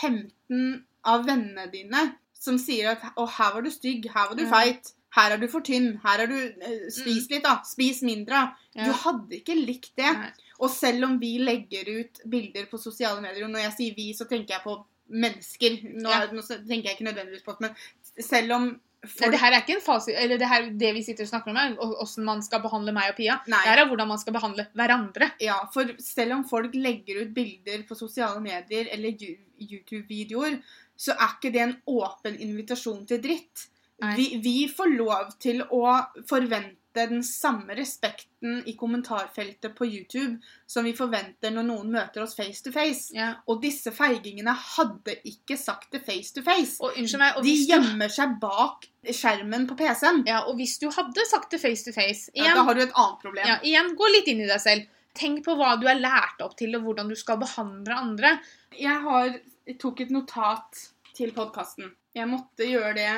[0.01, 4.09] 15 av vennene dine som sier at 'Å, her var du stygg.
[4.11, 4.93] Her var du feit.
[5.16, 5.96] Her er du for tynn.
[6.05, 7.57] Her er du eh, Spis litt, da.
[7.66, 8.44] Spis mindre.
[8.77, 8.87] Ja.
[8.87, 10.12] Du hadde ikke likt det.
[10.18, 10.31] Nei.
[10.61, 14.11] Og selv om vi legger ut bilder på sosiale medier, og når jeg sier vi,
[14.14, 14.77] så tenker jeg på
[15.11, 15.81] mennesker.
[15.96, 16.27] Nå, Ja.
[16.31, 18.70] nå tenker jeg ikke nødvendigvis på det, men selv om
[19.01, 21.55] Nei, det her er ikke en fasit, eller det, her, det vi sitter og snakker
[21.55, 23.38] om, er åssen man skal behandle meg og Pia.
[23.49, 23.62] Nei.
[23.64, 25.31] Det her er hvordan man skal behandle hverandre.
[25.40, 29.16] Ja, for selv om folk legger ut bilder på sosiale medier eller
[29.57, 30.59] YouTube-videoer,
[31.01, 33.70] så er ikke det en åpen invitasjon til dritt.
[34.16, 35.84] Vi, vi får lov til å
[36.28, 42.34] forvente den samme respekten i kommentarfeltet på YouTube som vi forventer når noen møter oss
[42.34, 43.12] face to face.
[43.14, 43.28] Ja.
[43.46, 46.78] Og disse feigingene hadde ikke sagt det face to face.
[46.82, 50.24] Og meg, og De gjemmer seg bak skjermen på PC-en.
[50.26, 52.96] ja, og hvis du hadde sagt det face to face Ja, da har du et
[52.96, 53.46] annet problem.
[53.46, 54.88] ja, igjen, gå litt inn i deg selv.
[55.14, 58.38] Tenk på hva du er lært opp til, og hvordan du skal behandle andre.
[58.78, 59.38] Jeg har,
[59.78, 61.90] tok et notat til podkasten.
[62.14, 63.12] Jeg måtte gjøre det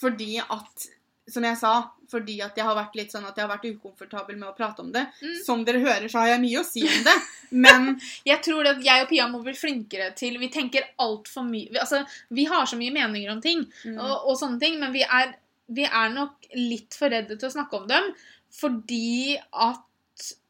[0.00, 0.86] fordi at
[1.28, 4.38] Som jeg sa, fordi at jeg har vært litt sånn at jeg har vært ukomfortabel
[4.40, 5.02] med å prate om det.
[5.20, 5.34] Mm.
[5.44, 7.16] Som dere hører, så har jeg mye å si om det.
[7.52, 11.68] Men Jeg tror at jeg og Pia må bli flinkere til Vi tenker altfor mye
[11.74, 12.00] vi- Altså,
[12.32, 13.98] vi har så mye meninger om ting, Mm.
[14.00, 15.34] og, og sånne ting, men vi er,
[15.68, 18.08] vi er nok litt for redde til å snakke om dem
[18.58, 19.84] fordi at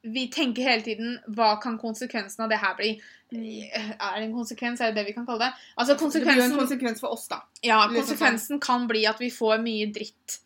[0.02, 2.92] vi tenker hele tiden Hva kan konsekvensen av det her bli?
[3.34, 4.80] Er det en konsekvens?
[4.80, 5.52] Er det det vi kan kalle det?
[5.76, 7.42] Altså, det blir jo en konsekvens for oss, da.
[7.62, 10.38] ja, liksom konsekvensen kan bli at vi får mye dritt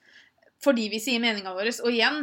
[0.63, 1.73] fordi vi sier meninga vår.
[1.83, 2.21] Og igjen,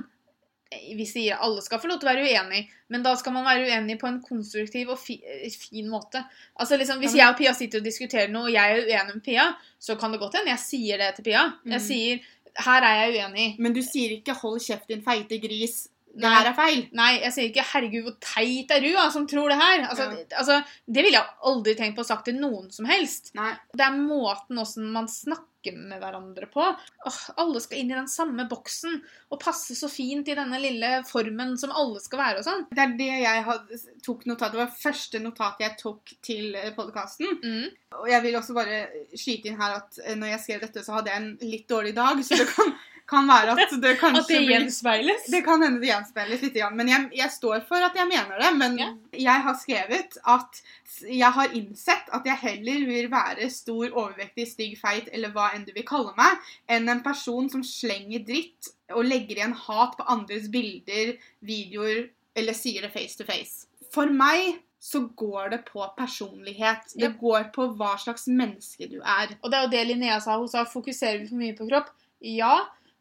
[0.96, 3.66] vi sier alle skal få lov til å være uenig, men da skal man være
[3.68, 6.22] uenig på en konstruktiv og fi, eh, fin måte.
[6.56, 9.24] Altså liksom, Hvis jeg og Pia sitter og diskuterer noe, og jeg er uenig med
[9.26, 9.48] Pia,
[9.80, 11.44] så kan det godt hende jeg sier det til Pia.
[11.66, 11.88] Jeg Mm.
[11.88, 12.20] sier
[12.64, 13.60] her er jeg uenig.
[13.60, 15.88] Men du sier ikke 'hold kjeft, din feite gris'.
[16.10, 16.34] Det Nei.
[16.36, 16.80] her er feil.
[16.98, 19.84] Nei, jeg sier ikke 'herregud, hvor teit er du', da, som tror det her.
[19.88, 20.38] Altså, Ja.
[20.40, 23.30] altså, det ville jeg aldri tenkt på å sagt til noen som helst.
[23.36, 23.54] Nei.
[23.76, 25.46] Det er måten åssen man snakker
[25.76, 26.64] med hverandre på.
[27.06, 31.04] Åh, alle skal inn i den samme boksen og passe så fint i denne lille
[31.06, 32.66] formen som alle skal være og sånn.
[32.72, 37.28] Det er det jeg hadde, tok notat Det var første notat jeg tok til podkasten.
[37.44, 37.68] Mm.
[38.02, 40.94] Og jeg vil også bare skyte inn her at eh, når jeg skrev dette, så
[40.94, 42.74] hadde jeg en litt dårlig dag, så det kan,
[43.10, 45.28] kan være at det kanskje At det blir gjenspeiles.
[45.34, 48.52] Det kan hende det gjenspeiles litt, men jeg, jeg står for at jeg mener det.
[48.60, 48.94] Men yeah.
[49.26, 50.62] jeg har skrevet at
[51.06, 55.66] jeg har innsett at jeg heller vil være stor, overvektig, stygg, feit eller hva enn
[55.68, 60.08] du vil kalle meg, enn en person som slenger dritt og legger igjen hat på
[60.10, 61.14] andres bilder,
[61.46, 62.08] videoer
[62.40, 63.68] eller sier det face to face.
[63.94, 66.94] For meg så går det på personlighet.
[66.96, 69.36] Det går på hva slags menneske du er.
[69.44, 70.38] Og det er jo det Linnea sa.
[70.40, 71.92] Hun sa fokuserer vi for mye på kropp?
[72.24, 72.54] Ja.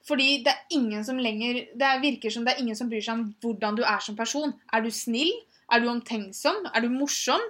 [0.07, 3.19] Fordi det er ingen som lenger Det virker som det er ingen som bryr seg
[3.19, 4.55] om hvordan du er som person.
[4.73, 5.33] Er du snill?
[5.71, 6.67] Er du omtenksom?
[6.75, 7.41] Er du morsom?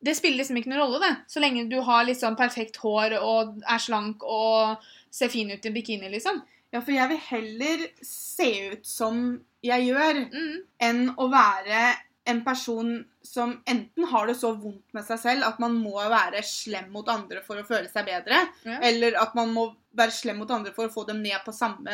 [0.00, 1.16] Det spiller liksom ikke noen rolle, det.
[1.26, 4.78] Så lenge du har sånn perfekt hår og er slank og
[5.10, 6.40] ser fin ut i bikini, liksom.
[6.72, 10.62] Ja, for jeg vil heller se ut som jeg gjør, Mm.
[10.80, 15.58] enn å være en person som enten har det så vondt med seg selv at
[15.62, 18.78] man må være slem mot andre for å føle seg bedre, Ja.
[18.88, 21.92] eller at man må være slem mot andre for å få dem ned på samme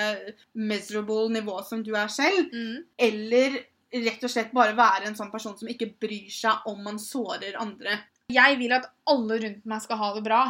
[0.55, 2.85] miserable nivå som du er selv, Mm.
[2.99, 3.59] eller
[3.95, 7.55] rett og slett bare være en sånn person som ikke bryr seg om man sårer
[7.61, 8.01] andre.
[8.31, 10.41] Jeg vil at alle rundt meg skal ha det bra.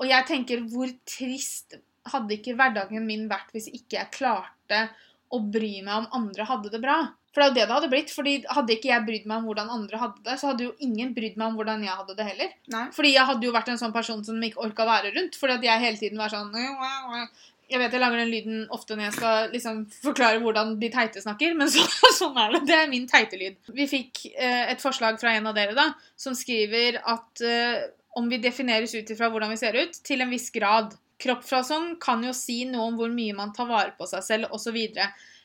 [0.00, 1.74] Og jeg tenker, hvor trist
[2.06, 4.90] hadde ikke hverdagen min vært hvis ikke jeg klarte
[5.32, 7.08] å bry meg om andre hadde det bra?
[7.32, 8.10] For det er jo det det hadde blitt.
[8.12, 11.14] fordi Hadde ikke jeg brydd meg om hvordan andre hadde det, så hadde jo ingen
[11.16, 12.52] brydd meg om hvordan jeg hadde det heller.
[12.74, 12.84] Nei.
[12.96, 15.38] Fordi jeg hadde jo vært en sånn person som ikke orka være rundt.
[15.40, 16.52] Fordi at jeg hele tiden var sånn
[17.72, 21.22] Jeg vet jeg lager den lyden ofte når jeg skal liksom forklare hvordan de teite
[21.24, 21.86] snakker, men så,
[22.18, 22.66] sånn er det.
[22.68, 23.56] Det er min teite lyd.
[23.72, 25.88] Vi fikk eh, et forslag fra en av dere da,
[26.20, 27.86] som skriver at eh,
[28.20, 30.92] om vi defineres ut ifra hvordan vi ser ut, til en viss grad.
[31.22, 34.76] Kroppsfasong kan jo si noe om hvor mye man tar vare på seg selv, osv.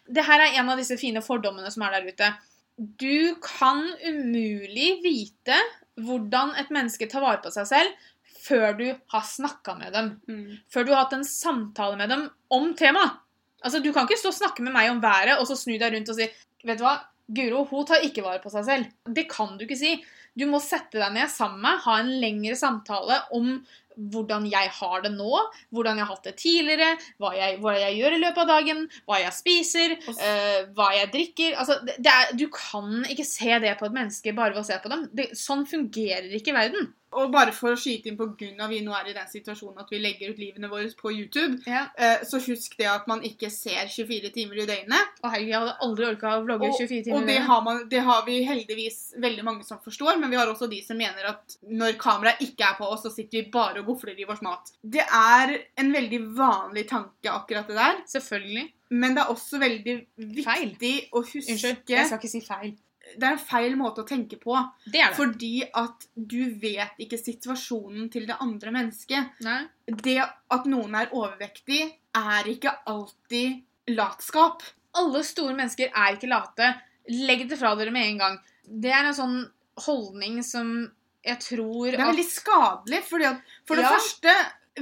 [0.07, 2.31] Det her er en av disse fine fordommene som er der ute.
[2.77, 5.57] Du kan umulig vite
[5.97, 8.07] hvordan et menneske tar vare på seg selv
[8.47, 10.11] før du har snakka med dem.
[10.29, 10.57] Mm.
[10.71, 13.17] Før du har hatt en samtale med dem om temaet.
[13.65, 15.93] Altså, Du kan ikke stå og snakke med meg om været og så snu deg
[15.95, 16.27] rundt og si
[16.67, 18.87] Vet du hva, Guro hun tar ikke vare på seg selv.
[19.13, 19.91] Det kan du ikke si.
[20.37, 23.57] Du må sette deg ned sammen med, ha en lengre samtale om
[23.97, 25.39] hvordan jeg har det nå,
[25.73, 26.89] hvordan jeg har hatt det tidligere,
[27.21, 31.11] hva jeg, hva jeg gjør i løpet av dagen, hva jeg spiser, øh, hva jeg
[31.15, 31.57] drikker.
[31.57, 34.67] Altså, det, det er, du kan ikke se det på et menneske bare ved å
[34.69, 35.07] se på dem.
[35.17, 36.91] Det, sånn fungerer ikke verden.
[37.17, 39.89] Og bare for å skyte inn på grunn vi nå er i den situasjonen at
[39.93, 41.87] vi legger ut livene våre på YouTube, Ja.
[41.97, 45.15] eh, så husk det at man ikke ser 24 timer i døgnet.
[45.23, 47.17] Å herregud, jeg hadde aldri orka å vlogge 24 timer.
[47.17, 50.47] og det har, man, det har vi heldigvis veldig mange som forstår, men vi har
[50.47, 53.79] også de som mener at når kameraet ikke er på oss, så sitter vi bare
[53.81, 54.71] og gofler i vårt mat.
[54.83, 58.71] Det er en veldig vanlig tanke, akkurat det der, Selvfølgelig.
[58.91, 59.95] men det er også veldig
[60.43, 60.69] Feil.
[60.77, 62.75] viktig å huske Unnskyld, jeg skal ikke si feil.
[63.15, 65.15] Det er en feil måte å tenke på, Det er det.
[65.17, 69.29] fordi at du vet ikke situasjonen til det andre mennesket.
[69.41, 69.61] Nei.
[69.87, 70.17] Det
[70.51, 73.63] at noen er overvektig, er ikke alltid
[73.95, 74.63] latskap.
[74.97, 76.73] Alle store mennesker er ikke late.
[77.09, 78.39] Legg det fra dere med en gang.
[78.67, 79.37] Det er en sånn
[79.85, 80.91] holdning som
[81.27, 83.91] jeg tror Det er veldig skadelig, fordi at for det Ja.
[83.97, 84.33] første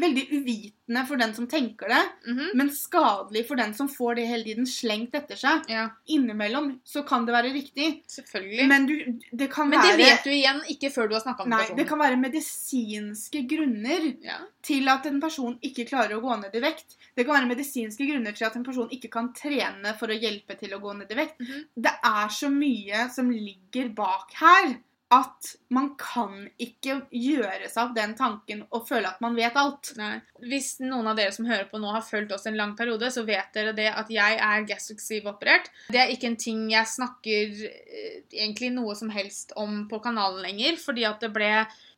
[0.01, 2.49] veldig uvitende for den som tenker det, Mhm.
[2.55, 5.63] men skadelig for den som får det hele tiden slengt etter seg.
[5.69, 8.67] Ja, Innimellom så kan det være riktig, selvfølgelig.
[8.67, 11.43] Men, men du, det kan det være vet du igjen ikke før du har snakka
[11.43, 11.77] om Nei, personen.
[11.77, 14.38] det kan være medisinske grunner Ja.
[14.63, 16.95] til at en person ikke klarer å gå ned i vekt.
[17.15, 20.58] Det kan være medisinske grunner til at en person ikke kan trene for å hjelpe
[20.60, 21.39] til å gå ned i vekt.
[21.39, 21.65] Mhm.
[21.77, 24.77] Det er så mye som ligger bak her
[25.15, 29.91] at man kan ikke gjøre seg opp den tanken og føle at man vet alt.
[29.99, 30.17] Nei.
[30.43, 33.25] Hvis noen av dere som hører på nå har fulgt oss en lang periode, så
[33.28, 35.71] vet dere det at jeg er gastric sleeve-operert.
[35.93, 40.43] Det er ikke en ting jeg snakker eh, egentlig noe som helst om på kanalen
[40.45, 41.51] lenger, fordi at det ble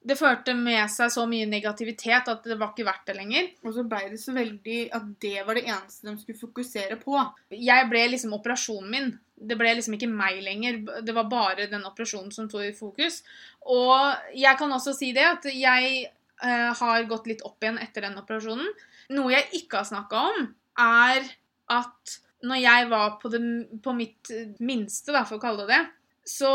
[0.08, 3.48] Det førte med seg så mye negativitet at det var ikke verdt det lenger.
[3.66, 7.18] Og så ble det så veldig at det var det eneste de skulle fokusere på.
[7.52, 9.10] Jeg ble liksom operasjonen min.
[9.38, 10.80] Det ble liksom ikke meg lenger.
[11.06, 13.22] Det var bare den operasjonen som sto i fokus.
[13.70, 16.08] Og jeg kan også si det at jeg
[16.44, 18.72] uh, har gått litt opp igjen etter den operasjonen.
[19.14, 20.48] Noe jeg ikke har snakka om,
[20.82, 21.30] er
[21.74, 23.42] at når jeg var på, det,
[23.84, 24.32] på mitt
[24.64, 25.84] minste, da, for å kalle det det,
[26.28, 26.52] så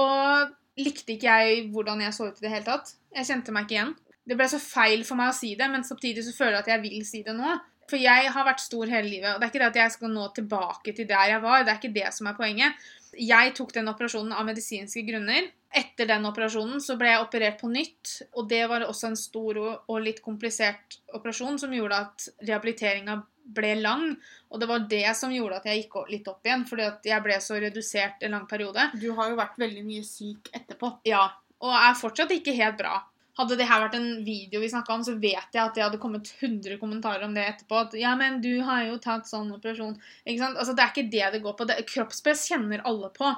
[0.79, 2.95] likte ikke jeg hvordan jeg så ut i det hele tatt.
[3.13, 3.95] Jeg kjente meg ikke igjen.
[4.23, 6.73] Det ble så feil for meg å si det, men samtidig så føler jeg at
[6.75, 7.57] jeg vil si det nå.
[7.93, 10.13] For jeg har vært stor hele livet, og det er ikke det at jeg skal
[10.15, 11.61] nå tilbake til der jeg var.
[11.61, 12.87] Det er ikke det som er poenget.
[13.21, 15.51] Jeg tok den operasjonen av medisinske grunner.
[15.77, 19.61] Etter den operasjonen så ble jeg operert på nytt, og det var også en stor
[19.61, 23.19] og litt komplisert operasjon som gjorde at rehabiliteringa
[23.53, 24.09] ble lang.
[24.49, 27.25] Og det var det som gjorde at jeg gikk litt opp igjen, fordi at jeg
[27.29, 28.89] ble så redusert en lang periode.
[28.97, 30.95] Du har jo vært veldig mye syk etterpå.
[31.09, 31.27] Ja,
[31.61, 33.03] og er fortsatt ikke helt bra.
[33.39, 36.01] Hadde det her vært en video vi snakka om, så vet jeg at det hadde
[36.03, 37.79] kommet 100 kommentarer om det etterpå.
[37.87, 39.95] At ja, men du har jo tatt sånn operasjon.
[40.27, 40.59] Ikke sant?
[40.61, 41.67] Altså, Det er ikke det det går på.
[41.71, 43.31] Det, kroppspress kjenner alle på.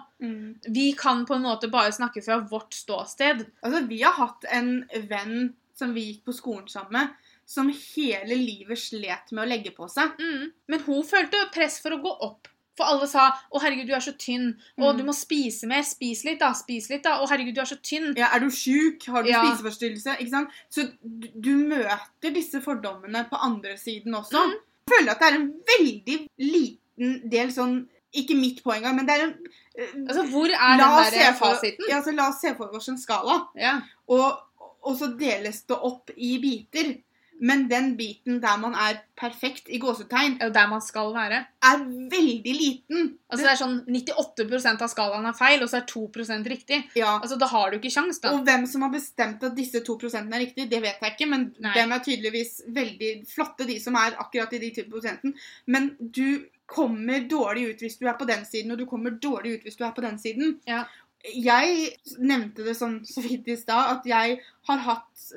[0.66, 3.46] Vi kan på en måte bare snakke fra vårt ståsted.
[3.62, 4.80] Altså, vi har hatt en
[5.10, 9.74] venn som vi gikk på skolen sammen med, som hele livet slet med å legge
[9.76, 10.18] på seg.
[10.18, 10.50] Mm.
[10.70, 12.50] Men hun følte press for å gå opp.
[12.76, 14.56] For alle sa 'Å, herregud, du er så tynn'.
[14.78, 14.96] 'Å, Mm.
[14.98, 15.82] du må spise mer.
[15.82, 16.52] Spis litt, da.
[16.52, 18.16] Spis litt, da.' 'Å, herregud, du er så tynn'.
[18.16, 19.06] Ja, er du sjuk?
[19.06, 19.42] Har du Ja.
[19.44, 20.16] spiseforstyrrelse?
[20.18, 20.48] Ikke sant?
[20.70, 24.42] Så du, du møter disse fordommene på andre siden også.
[24.42, 24.52] Mm.
[24.86, 29.10] Jeg føler at det er en veldig liten del sånn Ikke mitt poeng, men det
[29.18, 29.38] er en
[29.76, 31.84] eh, Altså, hvor er den der for- fasiten?
[31.88, 33.48] Ja, altså, la oss se for oss en skala.
[33.56, 33.80] Ja.
[34.08, 34.38] Og,
[34.84, 37.02] og så deles det opp i biter.
[37.40, 41.46] Men den biten der man er perfekt i gåsetegn, Det er der man skal være.
[41.62, 41.78] er
[42.10, 43.18] veldig liten.
[43.28, 46.78] Altså det er sånn 98% av skalaen er feil, og så er 2% riktig.
[46.94, 47.18] Ja.
[47.20, 48.32] Altså Da har du ikke kjangs, da.
[48.32, 51.28] Og hvem som har bestemt at disse 2 prosentene er riktig, det vet jeg ikke.
[51.28, 51.74] Men Nei.
[51.74, 55.34] dem er tydeligvis veldig flotte, de som er akkurat i de 2 prosenten.
[55.66, 59.58] Men du kommer dårlig ut hvis du er på den siden, og du kommer dårlig
[59.58, 60.60] ut hvis du er på den siden.
[60.66, 60.84] Ja.
[61.24, 65.30] Jeg nevnte det sånn så vidt i stad, at jeg har hatt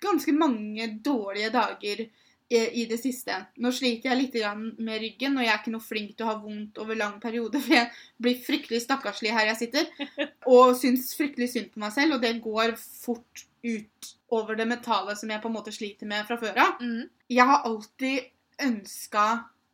[0.00, 3.36] ganske mange dårlige dager eh, i det siste.
[3.62, 4.38] Nå sliter jeg litt
[4.78, 7.60] med ryggen, og jeg er ikke noe flink til å ha vondt over lang periode,
[7.64, 9.92] for jeg blir fryktelig stakkarslig her jeg sitter,
[10.46, 15.16] og syns fryktelig synd på meg selv, og det går fort ut over det mentale
[15.18, 16.80] som jeg på en måte sliter med fra før av.
[16.80, 17.10] Mm.
[17.30, 18.30] Jeg har alltid
[18.64, 19.26] ønska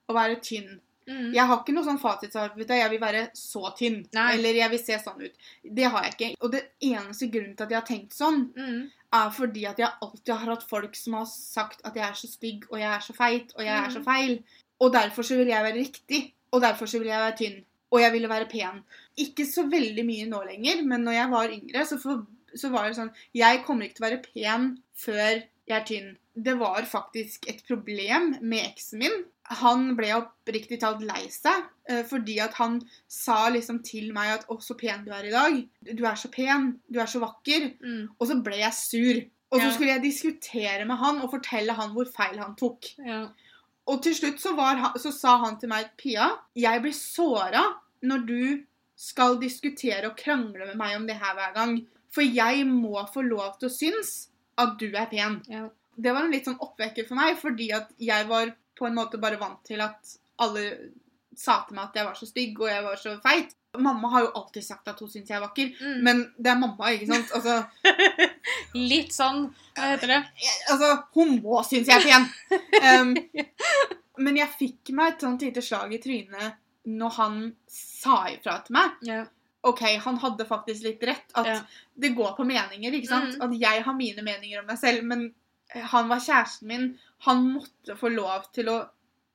[0.06, 0.76] å være tynn.
[1.06, 1.30] Mm.
[1.34, 2.54] Jeg har ikke noe sånn fasitsvar.
[2.58, 4.00] Jeg vil være så tynn.
[4.16, 4.26] Nei.
[4.34, 5.50] Eller jeg vil se sånn ut.
[5.62, 6.30] Det har jeg ikke.
[6.42, 8.88] Og det eneste grunnen til at jeg har tenkt sånn, Mm.
[9.16, 12.28] Er fordi at jeg alltid har hatt folk som har sagt at jeg er så
[12.30, 14.04] stygg, og jeg er så feit, og jeg er så Mm.
[14.04, 14.36] feil.
[14.80, 16.34] Og derfor så vil jeg være riktig.
[16.52, 17.64] Og derfor så vil jeg være tynn.
[17.90, 18.82] Og jeg ville være pen.
[19.18, 22.26] Ikke så veldig mye nå lenger, men når jeg var yngre, så, for,
[22.56, 26.16] så var det sånn Jeg kommer ikke til å være pen før jeg er tynn.
[26.36, 29.24] Det var faktisk et problem med eksen min.
[29.62, 31.64] Han ble oppriktig talt lei seg,
[32.08, 35.68] fordi at han sa liksom til meg at 'Å, så pen du er i dag'.
[35.94, 36.80] 'Du er så pen.
[36.90, 37.74] Du er så vakker'.
[37.80, 38.08] Mm.
[38.18, 39.22] Og så ble jeg sur.
[39.52, 39.72] Og så Ja.
[39.72, 42.84] skulle jeg diskutere med han og fortelle han hvor feil han tok.
[42.98, 43.28] Ja.
[43.86, 47.62] Og til slutt så, var han, så sa han til meg, Pia, jeg blir såra
[48.02, 48.64] når du
[48.96, 51.86] skal diskutere og krangle med meg om det her hver gang.
[52.10, 55.42] For jeg må få lov til å synes at du er pen.
[55.48, 55.68] Ja.
[55.98, 59.20] Det var en litt sånn oppvekker for meg, fordi at jeg var på en måte
[59.20, 60.90] bare vant til at alle
[61.36, 63.54] sa til meg at jeg var så stygg og jeg var så feit.
[63.76, 65.98] Mamma har jo alltid sagt at hun syns jeg er vakker, Mm.
[66.02, 67.32] men det er mamma, ikke sant?
[67.36, 67.56] Altså,
[68.76, 69.42] Litt sånn
[69.76, 70.20] Hva heter det?
[70.72, 72.28] altså, hun må synes jeg er pen.
[72.80, 73.14] Um,
[74.24, 78.76] men jeg fikk meg et sånt lite slag i trynet når han sa ifra til
[78.78, 78.92] meg.
[79.04, 79.26] Yeah.
[79.66, 81.26] OK, han hadde faktisk litt rett.
[81.34, 81.56] At Ja.
[81.98, 83.34] det går på meninger, ikke sant?
[83.36, 83.42] Mm.
[83.42, 85.34] At jeg har mine meninger om meg selv, men
[85.74, 86.84] han var kjæresten min.
[87.26, 88.76] Han måtte få lov til å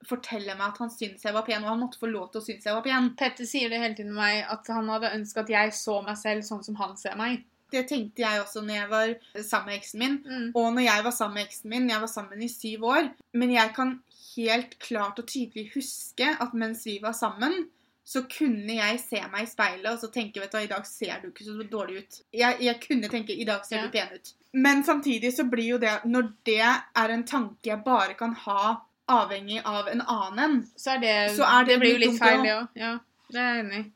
[0.07, 2.45] fortelle meg at han syntes jeg var pen, og han måtte få lov til å
[2.45, 3.09] synes jeg var pen.
[3.19, 6.45] Petter sier det hele tiden meg at han hadde ønsket at jeg så meg selv
[6.47, 7.43] sånn som han ser meg.
[7.71, 9.11] Det tenkte jeg også når jeg var
[9.47, 10.15] sammen med eksen min.
[10.27, 10.47] Mm.
[10.59, 13.11] Og når jeg var sammen med eksen min, jeg var sammen i syv år.
[13.39, 13.93] Men jeg kan
[14.35, 17.69] helt klart og tydelig huske at mens vi var sammen,
[18.03, 20.85] så kunne jeg se meg i speilet og så tenke vet du hva, i dag
[20.89, 22.21] ser du ikke så dårlig ut.
[22.35, 23.85] Jeg, jeg kunne tenke i dag ser Ja.
[23.87, 24.33] du pen ut.
[24.51, 28.81] Men samtidig så blir jo det Når det er en tanke jeg bare kan ha
[29.11, 32.39] avhengig av en annen en Så er det, Så er det blir jo litt feil,
[32.39, 32.43] ja.
[32.43, 32.83] det òg.
[32.83, 32.91] Ja,
[33.31, 33.87] det er jeg enig i.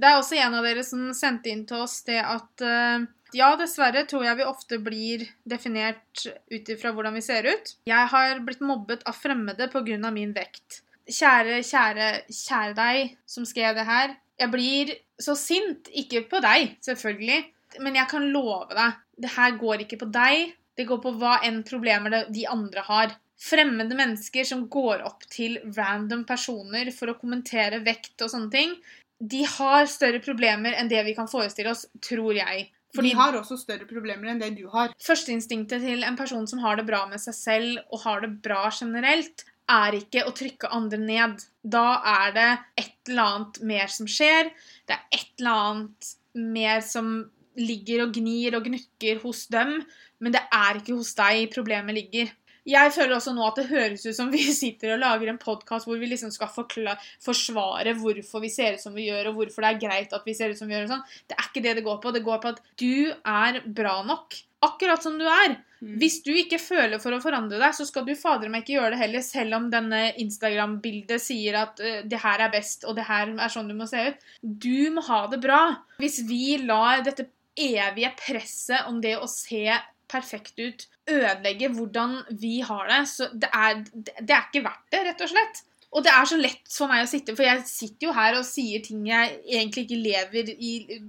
[0.00, 3.06] Det er også en av dere som sendte inn til oss det at uh,
[3.36, 7.74] ja, dessverre tror jeg vi ofte blir definert ut ifra hvordan vi ser ut.
[7.90, 10.10] Jeg har blitt mobbet av fremmede pga.
[10.10, 10.82] min vekt.
[11.10, 14.14] Kjære, kjære, kjære deg som skrev det her.
[14.38, 15.90] Jeg blir så sint.
[15.90, 17.44] Ikke på deg, selvfølgelig.
[17.80, 20.54] Men jeg kan love deg, det her går ikke på deg.
[20.76, 23.14] Det går på hva enn problemer de andre har.
[23.40, 28.74] Fremmede mennesker som går opp til random personer for å kommentere vekt og sånne ting,
[29.20, 32.68] de har større problemer enn det vi kan forestille oss, tror jeg.
[32.96, 34.94] De har også større problemer enn det du har.
[35.00, 38.64] Førsteinstinktet til en person som har det bra med seg selv og har det bra
[38.74, 41.44] generelt, er ikke å trykke andre ned.
[41.62, 42.48] Da er det
[42.82, 44.50] et eller annet mer som skjer.
[44.88, 47.12] Det er et eller annet mer som
[47.60, 49.80] ligger og gnir og gnukker hos dem,
[50.20, 52.30] men det er ikke hos deg problemet ligger.
[52.70, 55.88] Jeg føler også nå at det høres ut som vi sitter og lager en podkast
[55.88, 59.72] hvor vi liksom skal forsvare hvorfor vi ser ut som vi gjør, og hvorfor det
[59.72, 60.86] er greit at vi ser ut som vi gjør.
[60.86, 61.08] og sånn.
[61.30, 62.14] Det er ikke det det går på.
[62.14, 64.38] Det går på at du er bra nok.
[64.60, 65.56] Akkurat som du er.
[65.80, 65.94] Mm.
[66.02, 68.92] Hvis du ikke føler for å forandre deg, så skal du fader meg ikke gjøre
[68.92, 73.06] det heller, selv om denne Instagram-bildet sier at uh, det her er best, og det
[73.08, 74.26] her er sånn du må se ut.
[74.42, 75.62] Du må ha det bra.
[76.02, 77.30] Hvis vi lar dette
[77.60, 79.64] evige presset om det å se
[80.10, 83.82] perfekt ut ødelegge hvordan vi har det, så det er,
[84.20, 85.66] det er ikke verdt det, rett og slett.
[85.90, 88.44] Og det er så lett for meg å sitte, for jeg sitter jo her og
[88.46, 90.68] sier ting jeg egentlig ikke lever i,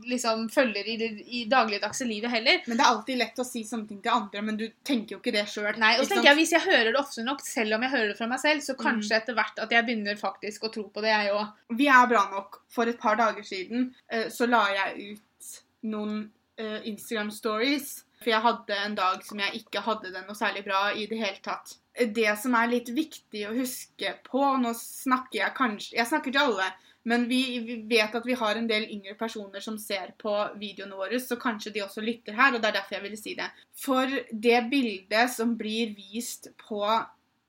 [0.10, 0.96] liksom følger i,
[1.38, 2.64] i dagligdagse livet heller.
[2.66, 5.20] Men det er alltid lett å si sånne ting til andre, men du tenker jo
[5.22, 5.70] ikke det sjøl.
[5.78, 8.10] Nei, og så tenker jeg Hvis jeg hører det ofte nok, selv om jeg hører
[8.10, 9.18] det fra meg selv, så kanskje Mm.
[9.22, 11.54] etter hvert at jeg begynner faktisk å tro på det, jeg òg.
[11.78, 12.64] Vi er bra nok.
[12.74, 15.52] For et par dager siden eh, så la jeg ut
[15.94, 16.24] noen
[16.58, 18.00] eh, Instagram stories.
[18.22, 21.18] For jeg hadde en dag som jeg ikke hadde det noe særlig bra i det
[21.18, 21.76] hele tatt.
[21.98, 26.40] Det som er litt viktig å huske på Nå snakker jeg kanskje Jeg snakker til
[26.46, 26.68] alle.
[27.04, 30.94] Men vi, vi vet at vi har en del yngre personer som ser på videoene
[31.00, 33.48] våre, så kanskje de også lytter her, og det er derfor jeg ville si det.
[33.74, 36.84] For det bildet som blir vist på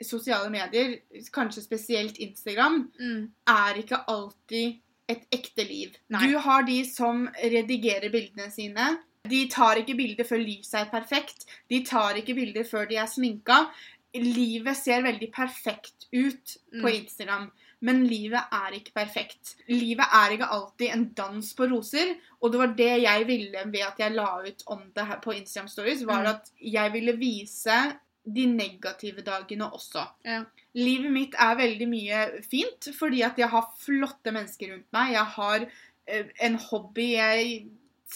[0.03, 0.97] sosiale medier,
[1.37, 3.29] kanskje spesielt Instagram, Mm.
[3.47, 4.81] er ikke alltid
[5.13, 5.99] et ekte liv.
[6.09, 6.31] Nei.
[6.33, 8.89] Du har de som redigerer bildene sine.
[9.31, 11.45] De tar ikke bilder før lyset er perfekt.
[11.71, 13.61] De tar ikke bilder før de er sminka.
[14.19, 16.95] Livet ser veldig perfekt ut på Mm.
[16.95, 19.55] Instagram, men livet er ikke perfekt.
[19.69, 23.81] Livet er ikke alltid en dans på roser, og det var det jeg ville ved
[23.87, 26.27] at jeg la ut om det her på Instagram Stories, var Mm.
[26.27, 30.07] at jeg ville vise de negative dagene også.
[30.25, 30.45] Ja.
[30.75, 35.13] Livet mitt er veldig mye fint, fordi at jeg har flotte mennesker rundt meg.
[35.13, 35.67] Jeg har
[36.09, 37.67] eh, en hobby jeg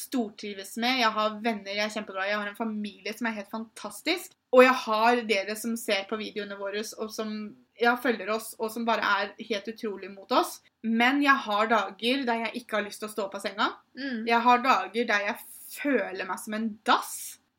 [0.01, 1.01] stortrives med.
[1.01, 2.33] Jeg har venner jeg er kjempeglad i.
[2.33, 4.35] Jeg har en familie som er helt fantastisk.
[4.57, 7.33] Og jeg har dere som ser på videoene våre og som
[7.81, 10.61] ja, følger oss, og som bare er helt utrolig mot oss.
[10.87, 13.71] Men jeg har dager der jeg ikke har lyst til å stå opp av senga.
[13.99, 14.23] Mm.
[14.29, 15.37] Jeg har dager der jeg
[15.77, 17.17] føler meg som en dass.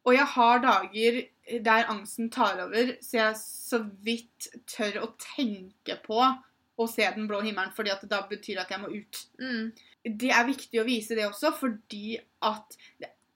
[0.07, 1.21] Og jeg har dager
[1.67, 6.21] der angsten tar over, så jeg så vidt tør å tenke på
[6.77, 9.21] å se den blå himmelen, fordi at det da betyr at jeg må ut.
[9.41, 9.71] Mm.
[10.15, 12.17] Det er viktig å vise det også, fordi
[12.47, 12.77] at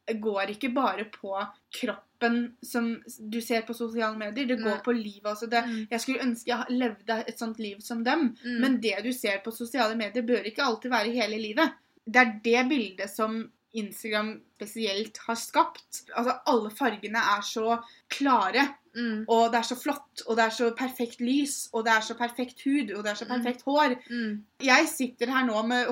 [0.08, 1.34] det går ikke bare på
[1.74, 2.90] kroppen som
[3.32, 4.84] du ser på sosiale medier, det går Nei.
[4.86, 5.50] på livet også.
[5.50, 5.88] Det, Mm.
[5.90, 8.36] jeg skulle ønske jeg levde et sånt liv som dem.
[8.44, 8.60] Mm.
[8.62, 11.74] Men det du ser på sosiale medier, bør ikke alltid være hele livet.
[12.08, 16.04] Det er det bildet som Instagram spesielt har skapt.
[16.16, 17.80] Altså, alle fargene er så
[18.10, 19.26] klare, Mm.
[19.28, 22.14] og det er så flott, og det er så perfekt lys, og det er så
[22.20, 23.32] perfekt hud, og det er så Mm.
[23.36, 23.96] perfekt hår.
[24.10, 24.44] Mm.
[24.62, 25.88] Jeg sitter her nå med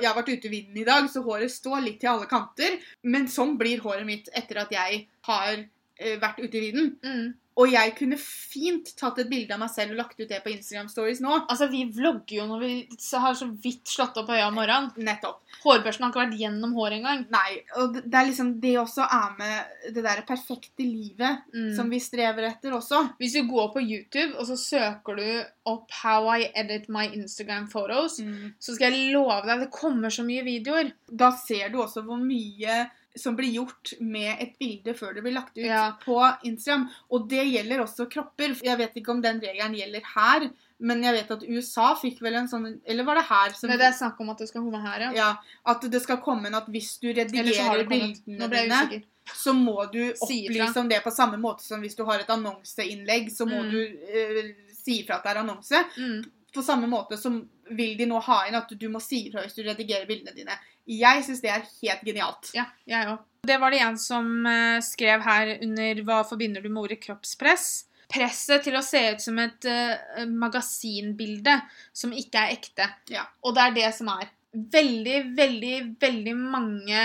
[0.00, 2.78] Jeg har vært ute i vinden i dag, så håret står litt til alle kanter.
[3.04, 5.64] Men sånn blir håret mitt etter at jeg har
[5.98, 7.34] eh, vært ute i vinden.
[7.60, 7.64] Mm.
[7.64, 10.50] Og jeg kunne fint tatt et bilde av meg selv og lagt ut det på
[10.54, 11.46] Instagram Stories nå.
[11.50, 12.72] Altså, Vi vlogger jo når vi
[13.20, 14.90] har så vidt slått opp øya om morgenen.
[14.96, 15.42] Nettopp.
[15.64, 17.26] Hårbørsten har ikke vært gjennom håret engang.
[17.30, 21.74] Nei, og det det er liksom det også er med det der perfekte livet Mm.
[21.76, 23.16] som vi strever etter også.
[23.18, 27.68] Hvis du går på YouTube og så søker du opp 'How I edit my Instagram
[27.68, 28.20] photos',
[28.58, 30.92] så skal jeg love deg det kommer så mye videoer.
[31.10, 35.34] Da ser du også hvor mye som blir gjort med et bilde før det blir
[35.34, 35.96] lagt ut Ja.
[36.04, 36.88] på Instagram.
[37.10, 38.54] Og det gjelder også kropper.
[38.62, 40.50] Jeg vet ikke om den regelen gjelder her,
[40.82, 43.50] Men jeg vet at USA fikk vel en sånn Eller var det her?
[43.52, 45.10] Som, Nei, det er snakk om at det skal komme her, ja.
[45.12, 45.36] ja,
[45.66, 49.02] At det skal komme en at hvis du redigerer bildene dine,
[49.34, 53.28] så må du opplyse om det på samme måte som hvis du har et annonseinnlegg,
[53.30, 53.70] så må Mm.
[53.70, 55.84] du eh, si ifra at det er annonse.
[55.98, 56.24] Mm.
[56.54, 59.54] På samme måte som vil de nå ha inn at du må si ifra hvis
[59.54, 60.56] du redigerer bildene dine.
[60.88, 62.50] Jeg syns det er helt genialt.
[62.56, 63.26] Ja, jeg òg.
[63.46, 67.86] Det var det en som eh, skrev her under 'Hva forbinder du med ordet kroppspress'?
[68.10, 71.52] Presset til å se ut som et uh, magasinbilde
[71.94, 72.88] som ikke er ekte.
[73.06, 73.22] Ja.
[73.46, 74.32] Og det er det som er.
[74.50, 77.04] Veldig, veldig, veldig mange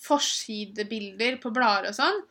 [0.00, 2.22] forsidebilder på blader og sånn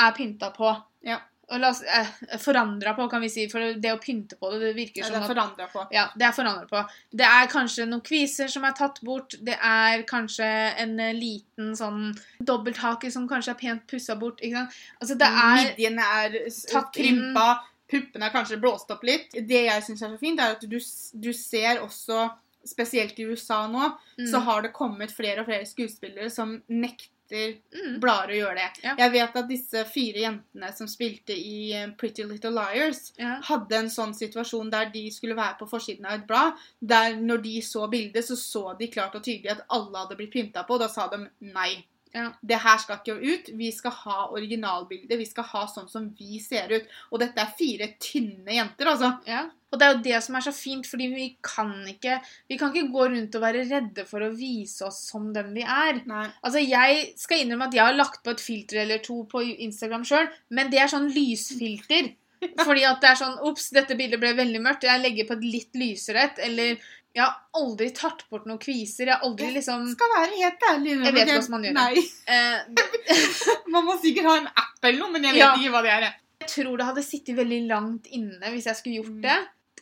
[0.00, 0.70] er pynta på.
[1.04, 1.20] Ja.
[1.48, 2.08] Og la oss, eh,
[2.42, 3.46] forandra på, kan vi si.
[3.48, 5.84] For det å pynte på det, det virker som det er forandra på.
[5.94, 6.82] ja, det er forandret på.
[7.22, 9.36] Det er kanskje noen kviser som er tatt bort.
[9.40, 10.48] Det er kanskje
[10.84, 12.12] en eh, liten sånn
[12.44, 14.42] dobbelthake som kanskje er pent pussa bort.
[14.44, 14.76] Ikke sant?
[15.00, 16.38] Altså, det er Midjene er
[16.68, 17.48] tatt krympa,
[17.88, 19.32] puppene er kanskje blåst opp litt.
[19.32, 22.28] Det jeg syns er så fint, er at du, du ser også,
[22.68, 23.86] spesielt i USA nå,
[24.18, 28.56] mm, så har det kommet flere og flere skuespillere som nekter mm, blar å gjøre
[28.58, 28.68] det.
[28.84, 28.94] Ja.
[29.02, 33.36] Jeg vet at disse fire jentene som spilte i eh, Pretty Little Liars, ja.
[33.50, 36.64] hadde en sånn situasjon der de skulle være på forsiden av et blad.
[36.80, 40.34] Der når de så bildet, så så de klart og tydelig at alle hadde blitt
[40.34, 40.78] pynta på.
[40.78, 41.72] og Da sa de nei.
[42.14, 42.30] Ja.
[42.40, 43.50] Det her skal ikke ut.
[43.58, 45.18] Vi skal ha originalbildet.
[45.20, 46.90] Vi skal ha sånn som vi ser ut.
[47.12, 49.12] Og dette er fire tynne jenter, altså.
[49.28, 49.46] Ja.
[49.68, 52.14] Og det er jo det som er så fint, fordi vi kan ikke
[52.48, 55.66] Vi kan ikke gå rundt og være redde for å vise oss som den vi
[55.66, 56.00] er.
[56.08, 56.28] Nei.
[56.42, 60.06] Altså, Jeg skal innrømme at jeg har lagt på et filter eller to på Instagram
[60.08, 62.14] sjøl, men det er sånn lysfilter.
[62.66, 64.86] Fordi at det er sånn Ops, dette bildet ble veldig mørkt.
[64.86, 66.38] Jeg legger på et litt lysere et.
[66.46, 66.78] Eller
[67.18, 69.08] jeg har aldri tatt bort noen kviser.
[69.10, 70.92] Jeg har aldri liksom Jeg Skal være helt ærlig.
[70.94, 71.82] Jeg vet ikke hvordan man gjør det.
[71.82, 72.02] Nei.
[72.36, 75.52] eh, Man må sikkert ha en app eller noe, men jeg vet Ja.
[75.58, 76.06] ikke hva det er.
[76.44, 79.22] Jeg tror det hadde sittet veldig langt inne hvis jeg skulle gjort Mm.
[79.26, 79.38] det.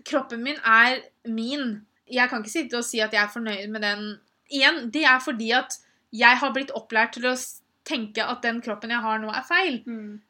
[0.07, 1.67] Kroppen min er min.
[2.09, 4.07] Jeg kan ikke sitte og si at jeg er fornøyd med den.
[4.51, 5.77] Igjen, det er fordi at
[6.13, 7.35] jeg har blitt opplært til å
[7.85, 9.83] tenke at den kroppen jeg har nå, er feil.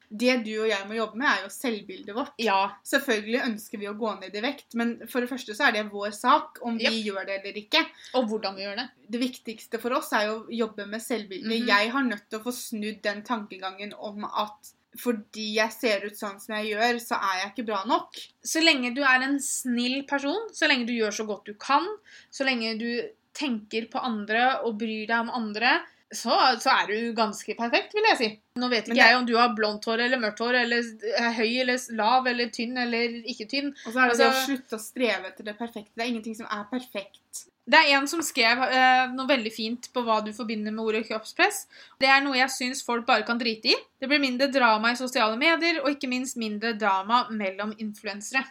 [0.09, 2.37] Det du og jeg må jobbe med, er jo selvbildet vårt.
[2.43, 2.61] Ja.
[2.87, 5.87] Selvfølgelig ønsker vi å gå ned i vekt, men for det første så er det
[5.91, 7.83] vår sak om vi gjør det eller ikke.
[8.19, 8.87] Og hvordan vi gjør det.
[9.17, 11.51] Det viktigste for oss er jo å jobbe med selvbildet.
[11.51, 11.69] Mhm.
[11.73, 16.17] Jeg har nødt til å få snudd den tankegangen om at fordi jeg ser ut
[16.17, 18.17] sånn som jeg gjør, så er jeg ikke bra nok.
[18.41, 21.85] Så lenge du er en snill person, så lenge du gjør så godt du kan,
[22.33, 22.89] så lenge du
[23.37, 25.81] tenker på andre og bryr deg om andre,
[26.17, 28.29] så, så er du ganske perfekt, vil jeg si.
[28.59, 30.89] Nå vet ikke det- jeg om du har blondt hår eller mørkt hår, eller
[31.21, 33.69] er høy eller lav eller tynn eller ikke tynn.
[33.87, 35.93] Og så er det det å Altså- slutte å streve etter det perfekte.
[35.95, 37.47] Det er ingenting som er perfekt.
[37.69, 41.09] Det er en som skrev eh, noe veldig fint på hva du forbinder med ordet
[41.09, 41.65] kroppspress.
[41.99, 43.75] Det er noe jeg syns folk bare kan drite i.
[44.01, 48.45] Det blir mindre drama i sosiale medier, og ikke minst mindre drama mellom influensere.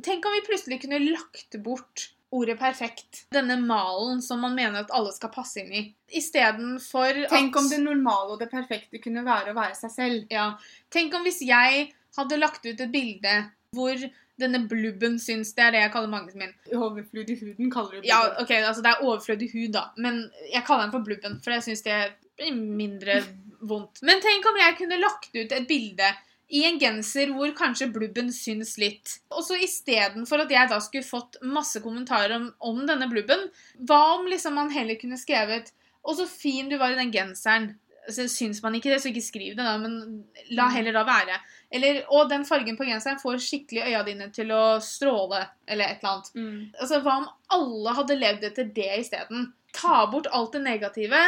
[0.00, 3.26] Tenk om vi plutselig kunne lagt bort ordet perfekt.
[3.34, 5.82] Denne malen som man mener at alle skal passe inn i.
[6.16, 10.24] Istedenfor at Tenk om det normale og det perfekte kunne være å være seg selv.
[10.32, 10.52] Ja.
[10.92, 13.36] Tenk om hvis jeg hadde lagt ut et bilde
[13.76, 14.00] hvor
[14.40, 16.56] denne blubben syns Det er det jeg kaller magen min.
[16.72, 18.08] Overflødig huden kaller du det.
[18.10, 19.86] Ja, ok, altså det er overflødig hud, da.
[19.96, 22.00] Men jeg kaller den for blubben, for jeg syns det
[22.40, 23.20] blir mindre
[23.60, 24.02] vondt.
[24.02, 26.08] Men tenk om jeg kunne lagt ut et bilde
[26.52, 29.16] i en genser hvor kanskje blubben syns litt.
[29.32, 33.46] Og så istedenfor at jeg da skulle fått masse kommentarer om, om denne blubben,
[33.88, 35.72] hva om liksom man heller kunne skrevet
[36.02, 37.68] Å, så fin du var i den genseren.
[38.10, 41.36] Så syns man ikke det, så ikke skriv det, da, men la heller da være.
[41.70, 46.02] Eller Å, den fargen på genseren får skikkelig øya dine til å stråle, eller et
[46.02, 46.32] eller annet.
[46.34, 46.58] Mm.
[46.74, 49.52] Altså, Hva om alle hadde levd etter det isteden?
[49.78, 51.22] Ta bort alt det negative.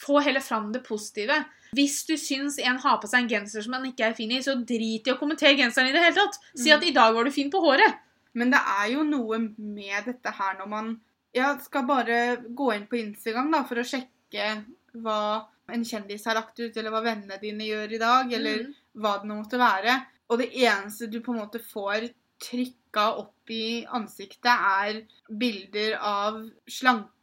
[0.00, 1.44] Få heller fram det positive.
[1.76, 4.40] Hvis du syns en har på seg en genser som han ikke er fin i,
[4.42, 6.38] så drit i å kommentere genseren i det hele tatt.
[6.56, 6.76] Si Mm.
[6.76, 7.98] at 'i dag var du fin på håret'.
[8.34, 11.00] Men det er jo noe med dette her når man
[11.34, 14.64] ja, skal bare gå inn på Instagram da, for å sjekke
[14.96, 18.74] hva en kjendis har lagt ut, eller hva vennene dine gjør i dag, eller Mm.
[18.96, 20.06] hva det nå måtte være.
[20.30, 26.50] Og det eneste du på en måte får trykka opp i ansiktet, er bilder av
[26.68, 27.19] slanke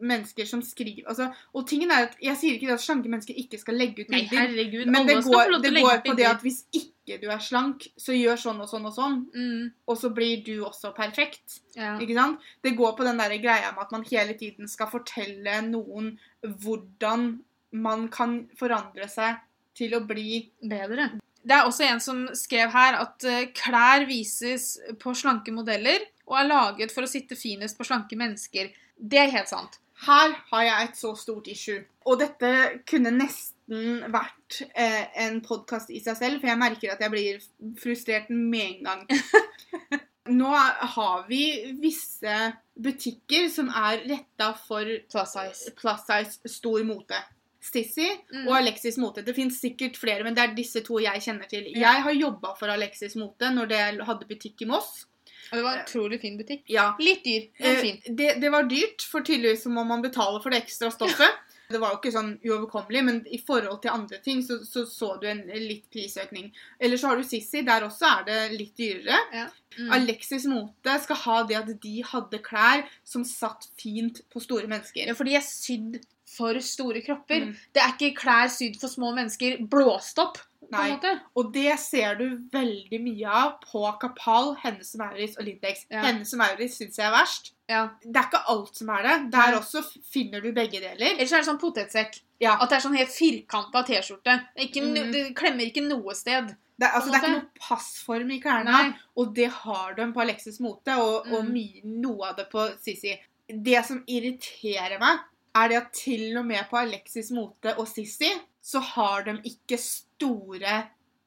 [0.00, 3.60] mennesker som skriver altså, Og tingen er at Jeg sier ikke at slanke mennesker ikke
[3.60, 4.90] skal legge ut Nei, herregud.
[4.92, 8.38] Men det går, det går på det at hvis ikke du er slank, så gjør
[8.38, 11.58] sånn og sånn og sånn, mm, og så blir du også perfekt.
[11.74, 11.96] ja.
[11.98, 12.44] Ikke sant?
[12.62, 16.12] Det går på den der greia med at man hele tiden skal fortelle noen
[16.42, 17.32] hvordan
[17.72, 19.42] man kan forandre seg
[19.76, 21.10] til å bli Bedre.
[21.42, 26.38] Det er også en som skrev her at eh, klær vises på slanke modeller og
[26.40, 28.72] er laget for å sitte finest på slanke mennesker.
[28.96, 29.78] Det er helt sant.
[30.02, 31.82] Her har jeg et så stort issue.
[32.08, 32.48] Og dette
[32.90, 37.44] kunne nesten vært eh, en podkast i seg selv, for jeg merker at jeg blir
[37.78, 39.04] frustrert med en gang.
[40.32, 40.48] Nå
[40.96, 41.42] har vi
[41.82, 42.34] visse
[42.78, 45.72] butikker som er retta for Plus size.
[45.78, 47.18] plus size stor mote.
[47.62, 48.48] Sissy Mm.
[48.48, 49.22] og Alexis Mote.
[49.22, 51.68] Det fins sikkert flere, men det er disse to jeg kjenner til.
[51.78, 55.04] Jeg har jobba for Alexis Mote når det hadde butikk i Moss.
[55.50, 56.62] Og det var en utrolig fin butikk.
[56.70, 58.02] Ja, Litt dyr, men Eh, fin.
[58.16, 61.40] det, det var dyrt, for tydeligvis så må man betale for det ekstra stoffet.
[61.72, 65.14] Det var jo ikke sånn uoverkommelig, men i forhold til andre ting så så, så
[65.20, 66.50] du en litt prisøkning.
[66.78, 69.48] Eller så har du Sissy, der også er det litt dyrere.
[69.78, 69.88] Mm.
[69.96, 75.08] Alexis Mote skal ha det at de hadde klær som satt fint på store mennesker.
[75.08, 77.48] Ja, for de er sydd for store kropper.
[77.48, 77.56] Mm.
[77.72, 79.56] Det er ikke klær sydd for små mennesker.
[79.72, 80.38] Blåst opp,
[80.70, 80.92] Nei.
[81.36, 85.86] Og det ser du veldig mye av på Kapal, Hennes og Maurits og Lindex.
[85.90, 86.00] Ja.
[86.06, 87.52] Hennes og Maurits syns jeg er verst.
[87.68, 87.82] Ja.
[88.04, 89.16] Det er ikke alt som er det.
[89.32, 89.82] Der også
[90.12, 91.14] finner du begge deler.
[91.16, 92.20] Ellers er det sånn potetsekk.
[92.40, 92.56] Ja.
[92.60, 94.38] At det er sånn helt firkanta T-skjorte.
[94.58, 95.12] Mm.
[95.12, 96.54] Det klemmer ikke noe sted.
[96.78, 98.78] Det, altså, det er ikke noe passform i klærne,
[99.20, 101.52] og det har de på Alexis Mote, og, og Mm.
[101.52, 103.12] mye, noe av det på Sissy.
[103.46, 105.20] Det som irriterer meg,
[105.54, 108.32] er det at til og med på Alexis Mote og Sissy,
[108.62, 110.76] så har de ikke store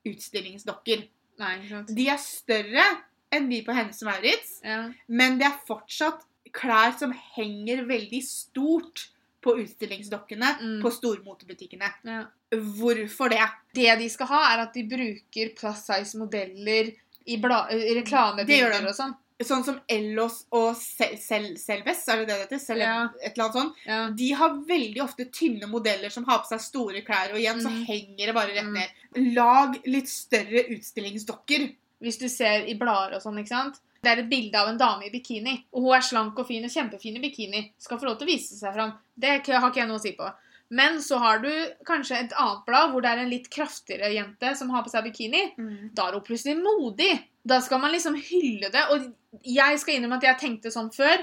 [0.07, 1.03] utstillingsdokker.
[1.41, 1.91] Nei, ikke sant.
[1.97, 2.85] De er større
[3.35, 4.91] enn de på Hennes og Maurits, Ja.
[5.07, 6.23] men det er fortsatt
[6.55, 9.09] klær som henger veldig stort
[9.43, 10.81] på utstillingsdokkene Mm.
[10.81, 11.89] på stormotebutikkene.
[12.05, 12.25] Ja.
[12.51, 13.41] Hvorfor det?
[13.73, 16.93] Det de skal ha, er at de bruker plus size modeller
[17.27, 19.15] i reklamebilder og sånn.
[19.43, 22.59] Sånn som Ellos og Sel Sel Selbes, er det det det heter?
[22.63, 23.09] Sel Ja.
[23.21, 23.75] Et eller annet sånt.
[23.85, 24.09] Ja.
[24.09, 27.67] De har veldig ofte tynne modeller som har på seg store klær, og igjen så
[27.69, 27.85] Mm.
[27.85, 28.73] henger det bare rett Mm.
[28.73, 29.33] ned.
[29.35, 31.75] Lag litt større utstillingsdokker.
[32.01, 33.79] Hvis du ser i blader og sånn, ikke sant.
[34.01, 36.63] Det er et bilde av en dame i bikini, og hun er slank og fin
[36.63, 37.71] og kjempefin i bikini.
[37.79, 38.93] Skal få lov til å vise seg fram.
[39.17, 40.31] Det har ikke jeg noe å si på.
[40.69, 41.49] Men så har du
[41.85, 45.03] kanskje et annet blad hvor det er en litt kraftigere jente som har på seg
[45.05, 45.43] bikini.
[45.93, 47.11] Da er hun plutselig modig.
[47.45, 48.81] Da skal man liksom hylle det.
[48.89, 49.05] Og
[49.45, 51.21] jeg skal innrømme at jeg tenkte sånn før.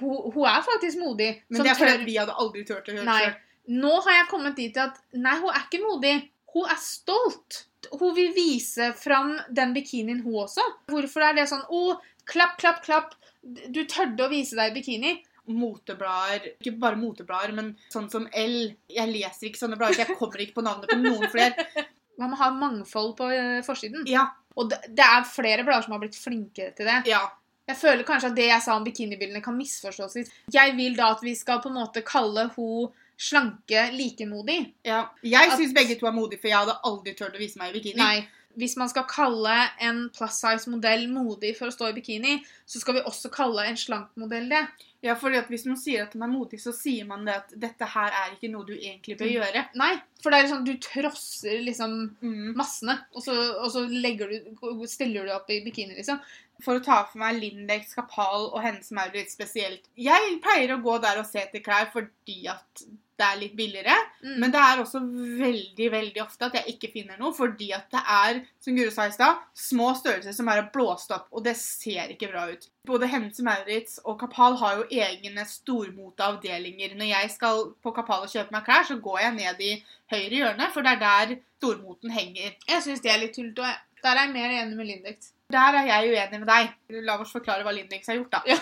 [0.00, 1.42] Hun, hun er faktisk modig.
[1.50, 3.18] Men det er fordi tør- vi hadde aldri turt å gjøre Nei.
[3.20, 3.38] det sjøl.
[3.84, 6.14] Nå har jeg kommet dit at nei, hun er ikke modig.
[6.54, 7.64] Hun er stolt.
[7.92, 10.64] Hun vil vise fram den bikinien, hun også.
[10.88, 13.12] Hvorfor er det sånn Å, klapp, klapp, klapp.
[13.44, 15.12] Du tørde å vise deg i bikini.
[15.48, 18.56] Moteblader, ikke bare moteblader, men sånn som L.
[18.92, 21.66] Jeg leser ikke sånne blader, så jeg kommer ikke på navnet på noen flere.
[22.18, 24.02] Man må ha mangfold på eh, forsiden.
[24.10, 24.24] Ja,
[24.58, 27.02] Og det, det er flere blader som har blitt flinkere til det.
[27.10, 27.26] ja.
[27.68, 30.30] Jeg føler kanskje at det jeg sa om bikinibildene, kan misforstås litt.
[30.54, 34.72] Jeg vil da at vi skal på en måte kalle hun slanke likemodig.
[34.88, 35.02] ja.
[35.20, 37.76] Jeg syns begge to er modige, for jeg hadde aldri turt å vise meg i
[37.76, 38.00] bikini.
[38.00, 38.22] Nei.
[38.58, 39.54] Hvis man skal kalle
[39.86, 43.64] en plus size modell modig for å stå i bikini, så skal vi også kalle
[43.70, 44.64] en slank modell det.
[45.00, 47.52] Ja, fordi at Hvis man sier at den er modig, så sier man det at
[47.54, 49.34] dette her er ikke noe du egentlig bør Mm.
[49.36, 49.62] gjøre.
[49.78, 52.54] Nei, for det er sånn du trosser liksom Mm.
[52.56, 53.32] massene, og så,
[53.62, 56.18] og så du, stiller du opp i bikini, liksom.
[56.60, 59.86] For å ta for meg Lindex, Kapal og Hennes Maurits spesielt.
[59.96, 62.82] Jeg pleier å gå der og se etter klær fordi at
[63.18, 63.94] det er litt billigere.
[64.22, 64.34] Mm.
[64.42, 65.00] Men det er også
[65.40, 69.08] veldig veldig ofte at jeg ikke finner noe, fordi at det er som Guro sa
[69.08, 72.68] i stad, små størrelser som er blåst opp, og det ser ikke bra ut.
[72.88, 76.94] Både Hennes Maurits og Kapal har jo egne stormoteavdelinger.
[76.98, 79.72] Når jeg skal på Kapal og kjøpe meg klær, så går jeg ned i
[80.14, 82.54] høyre hjørne, for det er der stormoten henger.
[82.70, 83.74] Jeg syns det er litt tullete.
[83.98, 85.32] Der er jeg mer enig med Lindex.
[85.52, 86.72] Der er jeg uenig med deg.
[87.06, 88.40] La oss forklare hva Lindex har gjort, da.
[88.44, 88.56] Ja.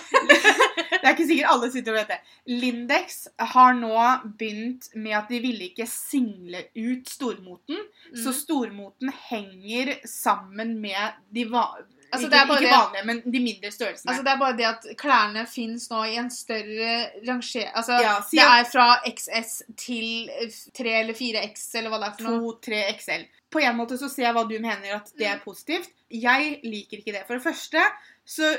[1.00, 2.18] det er ikke sikkert alle sitter og vet det.
[2.62, 3.16] Lindex
[3.54, 3.96] har nå
[4.38, 7.80] begynt med at de ville ikke single ut stormoten.
[8.14, 8.38] Så Mm.
[8.38, 11.66] stormoten henger sammen med de va
[12.14, 14.08] Altså, ikke, bare ikke vanlige, men de mindre størrelsene.
[14.12, 16.92] Altså, det er bare det at klærne fins nå i en større
[17.26, 17.66] ranger...
[17.74, 20.30] Altså, Ja, det er fra XS til
[20.78, 22.54] 3 eller 4X, eller hva det er for noe.
[22.62, 23.26] 2-3 XL.
[23.56, 25.34] På en måte så ser jeg hva du mener at det Mm.
[25.34, 25.88] er positivt.
[26.12, 27.22] Jeg liker ikke det.
[27.26, 27.84] For det første
[28.28, 28.50] så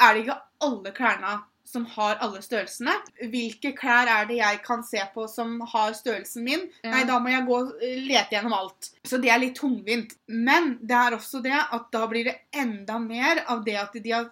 [0.00, 2.92] er det ikke alle klærne som har alle størrelsene.
[3.30, 6.60] Hvilke klær er det jeg kan se på som har størrelsen min?
[6.84, 6.90] Ja.
[6.92, 8.90] Nei, da må jeg gå og lete gjennom alt.
[9.04, 10.14] Så det er litt tungvint.
[10.28, 14.10] Men det er også det at da blir det enda mer av det at de
[14.14, 14.30] har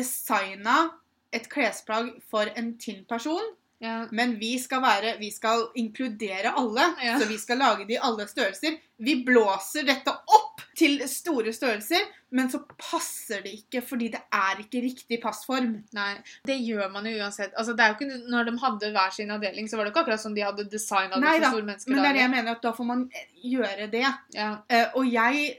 [0.00, 0.90] designa
[1.32, 3.44] et klesplagg for en tynn person.
[3.80, 4.06] Ja.
[4.12, 7.18] Men vi skal være, vi skal inkludere alle, Ja.
[7.18, 8.76] så vi skal lage det i alle størrelser.
[8.98, 14.60] Vi blåser dette opp til store størrelser, men så passer det ikke, fordi det er
[14.60, 15.78] ikke riktig passform.
[15.96, 16.10] Nei,
[16.46, 17.54] det gjør man jo uansett.
[17.56, 20.04] Altså, det er jo ikke, når de hadde hver sin avdeling, så var det ikke
[20.04, 21.90] akkurat som de hadde designa det for store mennesker.
[21.94, 24.06] Men det er det jeg mener, at da får man eh, gjøre det.
[24.36, 24.50] Ja.
[24.68, 25.54] Uh, og jeg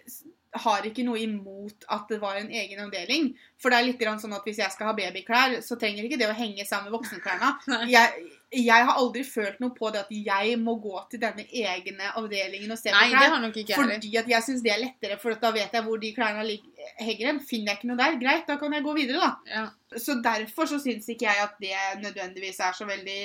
[0.52, 3.32] har ikke noe imot at det var en egen avdeling.
[3.62, 6.28] For det er litt sånn at hvis jeg skal ha babyklær, så trenger ikke det
[6.28, 7.54] å henge sammen med voksenklærne.
[7.95, 12.10] Jeg, jeg har aldri følt noe på det at jeg må gå til denne egne
[12.20, 13.38] avdelingen og se på Nei, klær.
[13.39, 13.78] det har.
[13.80, 16.89] Fordi at jeg syns det er lettere, for da vet jeg hvor de klærne henger
[16.99, 17.39] Hegerem.
[17.47, 19.32] Finner jeg ikke noe der, greit, da kan jeg gå videre, da.
[19.47, 19.64] Ja.
[19.95, 23.22] Så derfor så syns ikke jeg at det nødvendigvis er så veldig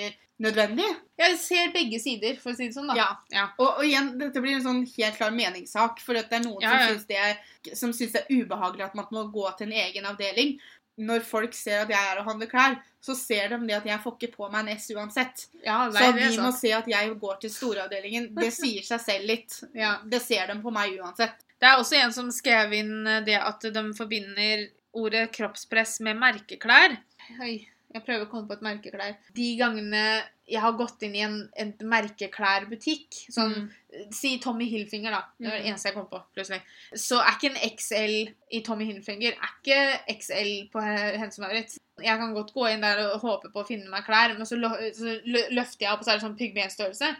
[0.46, 0.86] nødvendig.
[1.18, 2.96] Jeg ser begge sider, for å si det sånn, da.
[2.98, 3.06] Ja.
[3.32, 3.46] Ja.
[3.56, 6.74] Og, og igjen, dette blir en sånn helt klar meningssak, for det er noen Ja,
[6.76, 10.08] som syns det, som syns det er ubehagelig at man må gå til en egen
[10.10, 10.56] avdeling.
[10.96, 14.00] Når folk ser at jeg er og handler klær, så ser de det at jeg
[14.02, 15.44] får ikke på meg en S uansett.
[15.62, 18.30] Ja, nei, Så de må se at jeg går til storavdelingen.
[18.36, 19.58] Det sier seg selv litt.
[19.76, 19.98] Ja.
[20.04, 21.44] Det ser de på meg uansett.
[21.56, 24.66] Det er også en som skrev inn eh, det at de forbinder
[24.96, 26.96] ordet kroppspress med merkeklær.
[27.44, 27.54] Oi,
[27.92, 29.16] jeg prøver å komme på et merkeklær.
[29.36, 30.02] De gangene
[30.48, 33.70] jeg har gått inn i en, en merkeklærbutikk, sånn Mm.
[34.12, 35.22] Si Tommy Hilfinger, da.
[35.40, 35.68] Det var det Mhm.
[35.72, 36.22] eneste jeg kom på.
[36.36, 36.60] plutselig.
[36.94, 40.82] Så er ikke en XL i Tommy Hilfinger er ikke XL på
[41.18, 41.78] Hense Maurits.
[41.98, 44.54] Jeg kan godt gå inn der og håpe på å finne meg klær, men så,
[44.60, 47.16] lø- så løfter jeg opp, og så er det sånn pygmenstørrelse.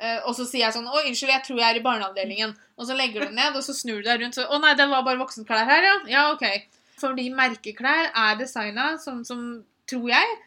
[0.00, 2.56] Uh, og så sier jeg sånn Å, unnskyld, jeg tror jeg er i barneavdelingen.
[2.78, 4.34] Og så legger du den ned, og så snur du deg rundt.
[4.38, 5.96] Så, Å nei, det var bare voksenklær her, ja.
[6.06, 6.46] Ja, OK.
[7.00, 10.38] Fordi merkeklær er designa sånn som, tror jeg,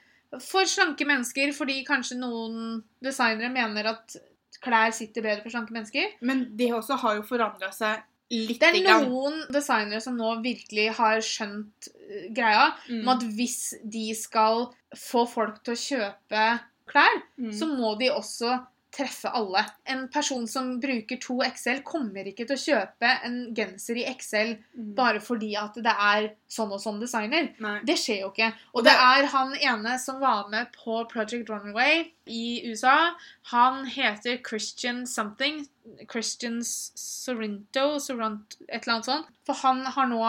[0.42, 1.54] for slanke mennesker.
[1.56, 4.18] Fordi kanskje noen designere mener at
[4.64, 6.18] klær sitter bedre for slanke mennesker.
[6.26, 8.04] Men det også har jo forandra seg
[8.34, 8.60] litt.
[8.62, 13.02] Det er noen designere som nå virkelig har skjønt eh, greia mm.
[13.02, 14.68] om at hvis de skal
[14.98, 16.46] få folk til å kjøpe
[16.90, 17.52] klær, mm.
[17.56, 18.58] så må de også
[18.94, 19.66] treffe alle.
[19.90, 24.54] En person som bruker to XL, kommer ikke til å kjøpe en genser i XL
[24.78, 24.94] Mm.
[24.96, 27.50] bare fordi at det er sånn og sånn designer.
[27.60, 27.80] Nei.
[27.84, 28.54] Det skjer jo ikke.
[28.74, 33.16] Og Og det det- er han ene som var med på Project Runway i USA.
[33.52, 35.68] Han heter Christian something.
[36.10, 39.26] Christian Sorrento, Sorant, et eller annet sånt.
[39.46, 40.22] For han har nå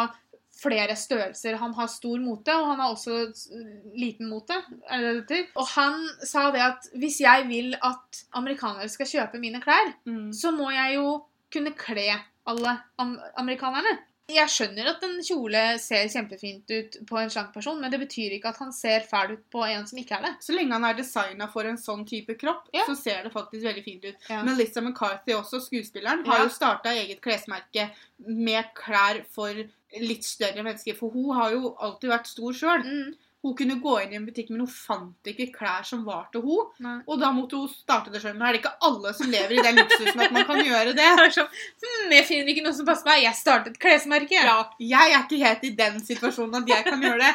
[0.64, 1.58] flere størrelser.
[1.60, 3.18] Han har stor mote, og han har også
[3.94, 4.56] liten mote.
[5.56, 10.32] Og han sa det at hvis jeg vil at amerikanere skal kjøpe mine klær, Mm.
[10.32, 12.08] så må jeg jo kunne kle
[12.46, 13.98] alle am amerikanerne.
[14.26, 18.32] Jeg skjønner at en kjole ser kjempefint ut på en slank person, men det betyr
[18.38, 20.30] ikke at han ser fæl ut på en som ikke er det.
[20.40, 22.86] Så lenge han er designa for en sånn type kropp, Ja.
[22.88, 24.16] så ser det faktisk veldig fint ut.
[24.30, 24.42] Ja.
[24.42, 26.44] Melissa McCarthy, også skuespilleren, har Ja.
[26.44, 27.90] jo starta eget klesmerke
[28.26, 29.52] med klær for
[30.00, 30.96] litt større mennesker.
[30.98, 32.82] For hun har jo alltid vært stor sjøl.
[32.84, 33.14] Mm,
[33.44, 36.40] Hun kunne gå inn i en butikk, men hun fant ikke klær som var til
[36.40, 36.70] hun.
[36.80, 36.94] nei.
[37.06, 38.32] Og da måtte hun starte det sjøl.
[38.38, 40.96] Men er det ikke alle som lever i den luksusen at man kan gjøre det?
[40.96, 41.50] Det er sånn,
[41.82, 43.20] hm, jeg finner ikke noe som passer meg.
[43.26, 44.32] Jeg startet et klesmerke.
[44.40, 47.34] Ja, jeg er ikke helt i den situasjonen at jeg kan gjøre det,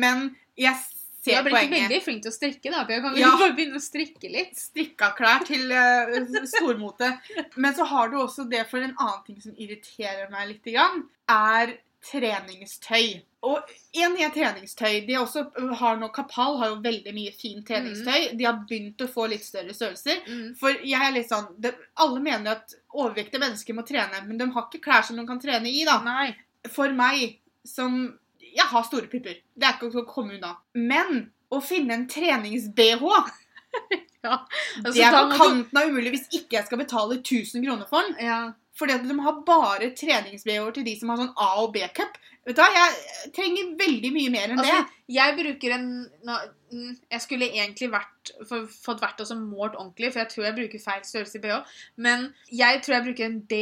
[0.00, 0.80] men jeg
[1.26, 1.76] Du har blitt poenget.
[1.90, 2.86] veldig flink til å strikke, da.
[2.88, 3.34] Kan Ja.
[3.44, 4.56] bare begynne å strikke litt.
[4.56, 7.12] strikka klær til uh, stormote.
[7.60, 11.04] Men så har du også det for en annen ting som irriterer meg litt, grann,
[11.28, 13.20] er treningstøy.
[13.46, 15.02] Og en er treningstøy.
[15.06, 15.44] De også
[15.80, 18.30] har nå, Kapal har jo veldig mye fint treningstøy.
[18.36, 20.22] De har begynt å få litt større størrelser.
[20.28, 20.46] Mm.
[20.60, 24.48] For jeg er litt sånn, de, Alle mener at overvektige mennesker må trene, men de
[24.54, 25.84] har ikke klær som de kan trene i.
[25.88, 26.00] da.
[26.06, 26.32] Nei.
[26.68, 28.02] For meg, som
[28.50, 29.36] Jeg har store pupper.
[29.54, 30.56] Det er ikke å komme unna.
[30.74, 33.04] Men å finne en trenings-BH
[34.22, 34.46] Ja.
[34.84, 38.04] Altså, det er på kanten av umulig hvis ikke jeg skal betale 1000 kroner for
[38.04, 38.18] den.
[38.26, 38.40] Ja.
[38.80, 42.14] Fordi at de har bare treningsbh-er til de som har sånn A- og B-cup.
[42.48, 45.00] Vet du hva, Jeg trenger veldig mye mer enn Altså, det.
[45.12, 45.88] jeg bruker en
[46.24, 50.84] mm, Jeg skulle egentlig vært, fått vært også målt ordentlig, for jeg tror jeg bruker
[50.86, 51.58] feil størrelse i BH.
[52.00, 53.60] Men jeg tror jeg bruker en D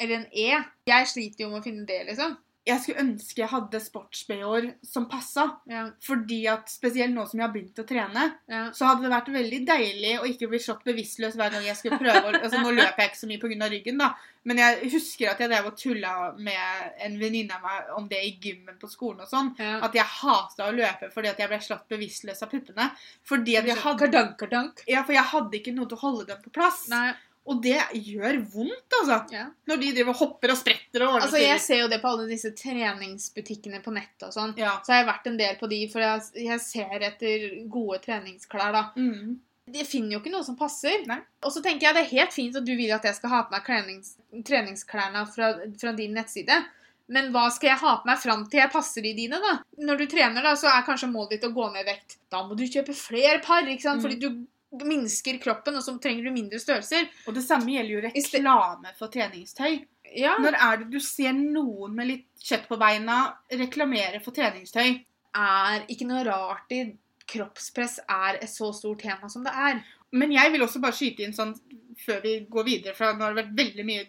[0.00, 0.50] eller en E.
[0.90, 2.36] Jeg sliter jo med å finne D, liksom.
[2.68, 5.46] Jeg skulle ønske jeg hadde sports-BH-er som passa.
[5.70, 8.64] Ja, Fordi at spesielt nå som jeg har begynt å trene, ja.
[8.76, 12.00] så hadde det vært veldig deilig å ikke bli slått bevisstløs hver gang jeg skulle
[12.00, 13.68] prøve å altså Nå løper jeg ikke så mye pga.
[13.72, 14.10] ryggen, da,
[14.48, 18.20] men jeg husker at jeg drev og tulla med en venninne av meg om det
[18.24, 19.52] i gymmen på skolen og sånn.
[19.60, 19.78] ja.
[19.84, 22.90] At jeg hata å løpe fordi at jeg ble slått bevisstløs av puppene.
[23.28, 24.84] Fordi at jeg hadde, Kardank, kardank.
[24.88, 26.86] ja, for jeg hadde ikke noe til å holde dem på plass.
[26.92, 27.12] Nei,
[27.48, 29.18] Og det gjør vondt, altså.
[29.32, 29.46] ja.
[29.68, 32.28] Når de driver og hopper og spretter og Altså, jeg ser jo det på alle
[32.28, 34.54] disse treningsbutikkene på nettet og sånn.
[34.60, 34.76] Ja.
[34.84, 38.74] Så har jeg vært en del på de, for jeg, jeg ser etter gode treningsklær,
[38.76, 38.84] da.
[39.00, 39.38] Mm.
[39.74, 41.04] Jeg finner jo ikke noe som passer.
[41.08, 41.20] Nei.
[41.44, 43.40] Og så tenker jeg det er helt fint at du vil at jeg skal ha
[43.46, 44.12] på meg trenings,
[44.48, 46.60] treningsklærne fra, fra din nettside.
[47.08, 49.54] Men hva skal jeg ha på meg fram til jeg passer i dine, da?
[49.80, 52.18] Når du trener, da, så er kanskje målet ditt å gå ned i vekt.
[52.32, 54.02] Da må du kjøpe flere par, ikke sant?
[54.02, 54.04] Mm.
[54.04, 54.28] Fordi du
[54.72, 57.08] minsker kroppen, og så trenger du mindre størrelser.
[57.26, 59.84] Og det samme gjelder jo reklame for treningstøy.
[60.16, 65.04] Ja, Når er det du ser noen med litt kjøtt på beina reklamere for treningstøy?
[65.38, 66.96] er ikke noe rart i
[67.28, 69.82] kroppspress er et så stort tema som det er.
[70.12, 71.52] Men jeg vil også bare skyte inn sånn
[72.00, 74.06] før vi går videre, for nå har det vært veldig mye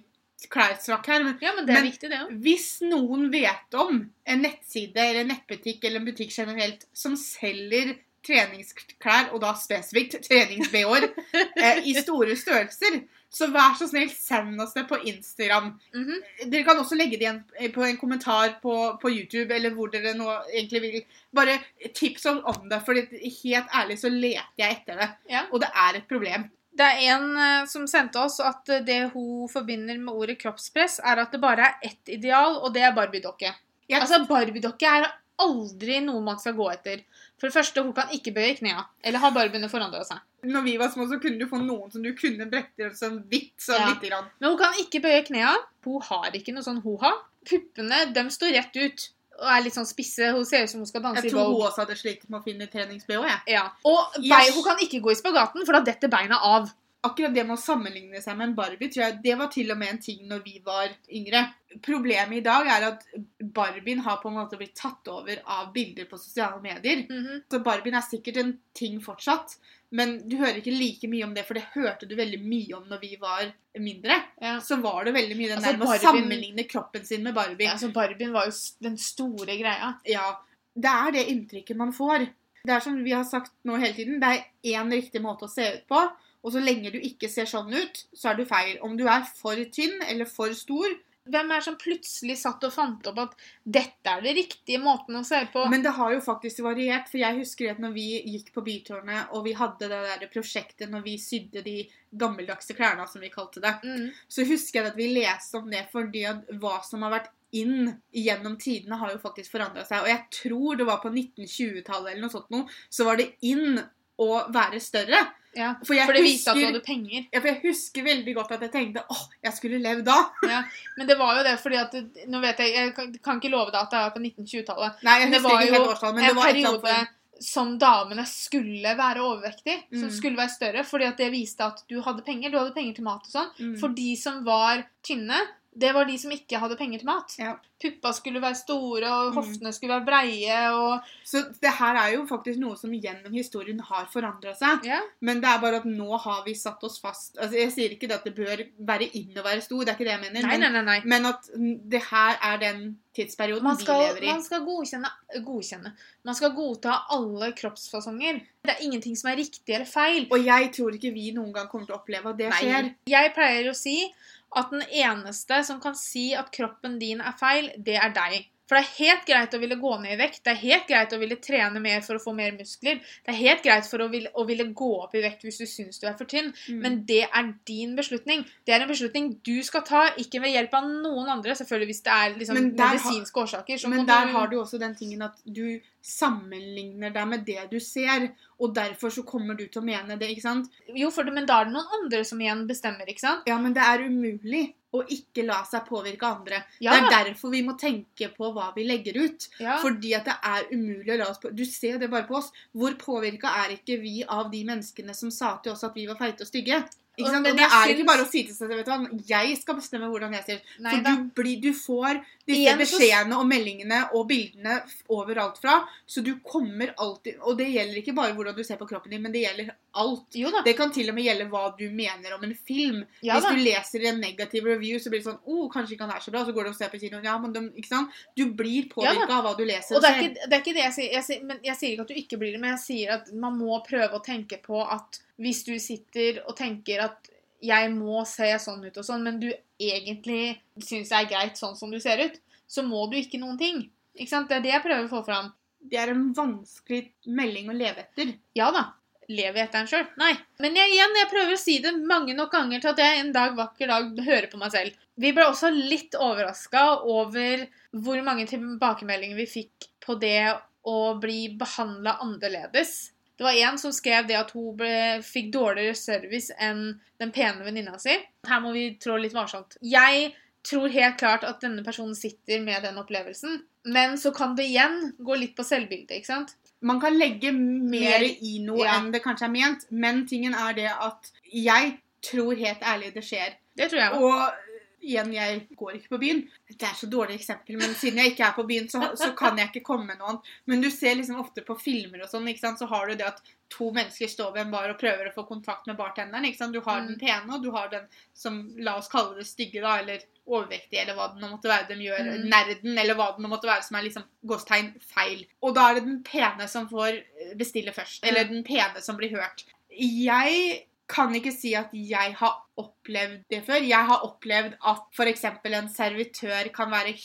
[0.49, 1.23] klærsnakk her.
[1.23, 2.41] Men Ja, men det er Men- viktig, det òg.
[2.41, 7.97] hvis noen vet om en nettside eller en nettbutikk eller en butikk generelt som selger
[8.25, 11.07] treningsklær, og da spesifikt trenings-BH-er,
[11.63, 15.71] eh, i store størrelser, så vær så snill, send oss det på Instagram.
[15.93, 16.21] Mhm.
[16.49, 20.15] Dere kan også legge det igjen på en kommentar på, på YouTube, eller hvor dere
[20.17, 21.03] nå egentlig vil.
[21.35, 21.59] Bare
[21.93, 25.11] tips om det, for helt ærlig så leter jeg etter det.
[25.29, 25.45] Ja.
[25.53, 26.49] Og det er et problem.
[26.79, 30.99] Det er en eh, som sendte oss at eh, det hun forbinder med ordet kroppspress,
[31.03, 33.51] er at det bare er ett ideal, og det er Barbie-dokke.
[33.89, 35.09] Altså, Barbie-dokke er
[35.39, 37.03] aldri noe man skal gå etter.
[37.39, 38.85] For det første, hun kan ikke bøye knærne.
[39.03, 40.19] Eller har å forandra seg?
[40.43, 43.57] når vi var små, så kunne du få noen som du kunne brette sånn vidt,
[43.59, 43.89] sånn Ja.
[43.93, 44.27] lite grann.
[44.39, 45.57] Men hun kan ikke bøye knærne.
[45.83, 47.11] Hun har ikke noe sånn ho-ha.
[47.45, 49.09] Puppene de står rett ut
[49.39, 50.31] og er litt sånn spisse.
[50.35, 52.43] Hun ser ut som hun skal danse Jeg tror hun også hadde slitt med å
[52.43, 53.41] finne trenings-BH.
[53.47, 53.69] Ja.
[53.85, 54.53] Og Yes.
[54.55, 56.73] hun kan ikke gå i spagaten, for da detter beina av.
[57.01, 59.79] akkurat det med å sammenligne seg med en Barbie, tror jeg det var til og
[59.79, 61.45] med en ting når vi var yngre.
[61.85, 63.05] Problemet i dag er at
[63.39, 67.05] Barbien har på en måte blitt tatt over av bilder på sosiale medier.
[67.07, 67.45] Mhm.
[67.51, 69.55] Så Barbien er sikkert en ting fortsatt,
[69.95, 72.91] men du hører ikke like mye om det, for det hørte du veldig mye om
[72.91, 73.47] når vi var
[73.79, 74.19] mindre.
[74.41, 74.59] Ja.
[74.61, 77.65] Så var det veldig mye den Altså, der med å sammenligne kroppen sin med Barbie.
[77.65, 79.95] Ja, altså Barbien var jo den store greia.
[80.05, 80.33] Ja,
[80.75, 82.27] det er det inntrykket man får.
[82.59, 85.51] Det er som vi har sagt nå hele tiden, det er én riktig måte å
[85.51, 86.01] se ut på,
[86.43, 88.77] og så lenge du ikke ser sånn ut, så er du feil.
[88.85, 90.97] Om du er for tynn eller for stor.
[91.29, 95.23] Hvem er som plutselig satt og fant opp at dette er det riktige måten å
[95.27, 95.65] se på?
[95.69, 99.35] Men det har jo faktisk variert, for jeg husker at når vi gikk på Bytårnet,
[99.37, 101.75] og vi hadde det der prosjektet når vi sydde de
[102.09, 104.07] gammeldagse klærne, som vi kalte det, mm.
[104.31, 107.29] så husker jeg at vi leste om det fordi at hva som har vært
[107.59, 110.05] inn gjennom tidene, har jo faktisk forandra seg.
[110.05, 113.79] Og jeg tror det var på 1920-tallet eller noe sånt noe, så var det inn
[114.19, 115.21] å være større.
[115.55, 115.73] Ja.
[115.83, 117.25] For For det viste at du hadde penger.
[117.33, 120.17] Ja, for jeg husker veldig godt at jeg tenkte åh, jeg skulle levd da.
[120.47, 120.63] Ja.
[120.97, 121.93] Men det var jo det fordi at
[122.29, 122.93] Nå vet jeg, jeg
[123.23, 124.99] kan ikke love deg at det var på 1920-tallet.
[125.03, 126.79] Nei, jeg Det husker var ikke jo helt årstall, men en det var et eller
[126.83, 127.07] periode
[127.39, 129.77] som damene skulle være overvektige.
[129.93, 130.15] Som Mm.
[130.17, 130.83] skulle være større.
[130.83, 132.51] Fordi at det viste at du hadde penger.
[132.51, 133.49] Du hadde penger til mat og sånn.
[133.59, 133.77] Mm.
[133.79, 135.37] For de som var tynne,
[135.79, 137.35] det var de som ikke hadde penger til mat.
[137.39, 137.55] Ja.
[137.79, 139.35] Puppa skulle være store, og Mm.
[139.39, 143.79] hoftene skulle være breie, og Så det her er jo faktisk noe som gjennom historien
[143.79, 144.83] har forandra seg.
[144.85, 144.99] Ja.
[145.21, 147.37] Men det er bare at nå har vi satt oss fast.
[147.37, 149.95] Altså, jeg sier ikke det at det bør være inn å være stor, det er
[149.95, 150.47] ikke det jeg mener.
[150.47, 151.01] Nei, men, nei, nei.
[151.05, 151.49] men at
[151.89, 154.31] det her er den tidsperioden Man skal, vi lever i.
[154.33, 155.09] man skal godkjenne,
[155.45, 155.93] godkjenne.
[156.25, 158.41] Man skal godta alle kroppsfasonger.
[158.65, 160.27] Det er ingenting som er riktig eller feil.
[160.31, 162.93] Og jeg tror ikke vi noen gang kommer til å oppleve at det skjer.
[163.07, 164.11] Jeg pleier å si
[164.57, 168.47] at den eneste som kan si at kroppen din er feil, det er deg.
[168.69, 171.13] For det er helt greit å ville gå ned i vekt, det er helt greit
[171.15, 174.09] å ville trene mer for å få mer muskler, det er helt greit for å
[174.11, 176.81] ville, å ville gå opp i vekt hvis du syns du er for tynn, Mm.
[176.83, 178.45] men det er din beslutning.
[178.65, 182.03] Det er en beslutning du skal ta, ikke ved hjelp av noen andre, selvfølgelig hvis
[182.03, 183.87] det er liksom medisinske årsaker.
[183.89, 187.79] Men der du- har du også den tingen at du sammenligner deg med det du
[187.79, 190.69] ser, og derfor så kommer du til å mene det, ikke sant?
[190.95, 193.43] Jo, det, men da er det noen andre som igjen bestemmer, ikke sant?
[193.47, 196.63] Ja, men det er umulig å ikke la seg påvirke av andre.
[196.81, 199.47] Ja, Det er derfor vi må tenke på hva vi legger ut.
[199.59, 199.77] ja.
[199.83, 202.51] Fordi at det er umulig å la oss på Du ser det bare på oss.
[202.73, 206.15] Hvor påvirka er ikke vi av de menneskene som sa til oss at vi var
[206.17, 206.83] feite og stygge?
[207.19, 207.49] Ikke sant?
[207.49, 210.09] Og det er ikke bare å si til seg vet du hva, Jeg skal bestemme
[210.11, 210.71] hvordan jeg ser ut.
[210.79, 214.79] For du, blir, du får disse beskjedene og meldingene og bildene
[215.13, 215.81] overalt fra.
[216.09, 219.23] Så du kommer alltid Og det gjelder ikke bare hvordan du ser på kroppen din,
[219.23, 220.39] men det gjelder alt.
[220.65, 223.03] Det kan til og med gjelde hva du mener om en film.
[223.25, 226.15] Ja Hvis du leser en negativ review, så blir det sånn oh, kanskje ikke han
[226.17, 226.45] er så bra.
[226.47, 227.25] Så går du og ser på kinoen.
[227.25, 228.19] Ja, men de, ikke sant?
[228.37, 230.85] Du blir Ja av hva du leser og det er, ikke, det er ikke det
[230.85, 231.09] jeg sier.
[231.17, 233.33] Jeg sier, men jeg sier ikke at du ikke blir det, men jeg sier at
[233.45, 237.31] man må prøve å tenke på at hvis du sitter og tenker at
[237.63, 241.75] jeg må se sånn ut og sånn, men du egentlig syns det er greit sånn
[241.79, 242.37] som du ser ut,
[242.69, 243.81] så må du ikke noen ting.
[244.15, 244.49] Ikke sant?
[244.51, 245.51] Det er det jeg prøver å få fram.
[245.79, 248.33] Det er en vanskelig melding å leve etter.
[248.57, 248.89] Ja da.
[249.29, 250.07] Lever jeg etter den sjøl?
[250.19, 250.31] Nei.
[250.63, 253.35] Men jeg, igjen, jeg prøver å si det mange nok ganger til at jeg en
[253.35, 255.03] dag vakker dag hører på meg selv.
[255.19, 260.49] Vi ble også litt overraska over hvor mange tilbakemeldinger vi fikk på det
[260.89, 263.11] å bli behandla annerledes.
[263.39, 264.91] Det var en som skrev det at hun ble,
[265.23, 268.17] fikk dårligere service enn den pene venninna si.
[268.47, 269.77] Her må vi trå litt varsomt.
[269.79, 270.33] Jeg
[270.67, 273.61] tror helt klart at denne personen sitter med den opplevelsen.
[273.87, 276.51] Men så kan det igjen gå litt på selvbildet, ikke sant?
[276.83, 278.97] Man kan legge mer Mer- i noe ja.
[278.99, 283.23] enn det kanskje er ment, men tingen er det at jeg tror helt ærlig det
[283.23, 283.55] skjer.
[283.79, 284.19] Det tror jeg.
[284.19, 284.68] Og
[285.01, 286.41] igjen, jeg går ikke på byen.
[286.69, 289.57] Det er så dårlig eksempel, men siden jeg ikke er på byen, så, så kan
[289.57, 290.51] jeg ikke komme med noe annet.
[290.65, 293.91] Men du ser liksom ofte på filmer og sånn, så har du det at to
[293.93, 296.71] mennesker står ved en bar og prøver å få kontakt med bartenderen.
[296.73, 297.07] Du har Mm.
[297.07, 301.03] den pene, og du har den som, la oss kalle det stygge, da, eller overvektige,
[301.03, 302.19] eller hva det nå måtte være de gjør.
[302.25, 302.49] Mm.
[302.49, 305.45] Nerden, eller hva det nå måtte være, som er liksom gåstegn feil.
[305.61, 307.21] Og da er det den pene som får
[307.55, 308.23] bestille først.
[308.25, 309.65] Eller den pene som blir hørt.
[309.89, 313.81] Jeg kan ikke si at jeg har opplevd det før.
[313.83, 315.43] Jeg har opplevd at f.eks.
[315.49, 317.15] en servitør kan være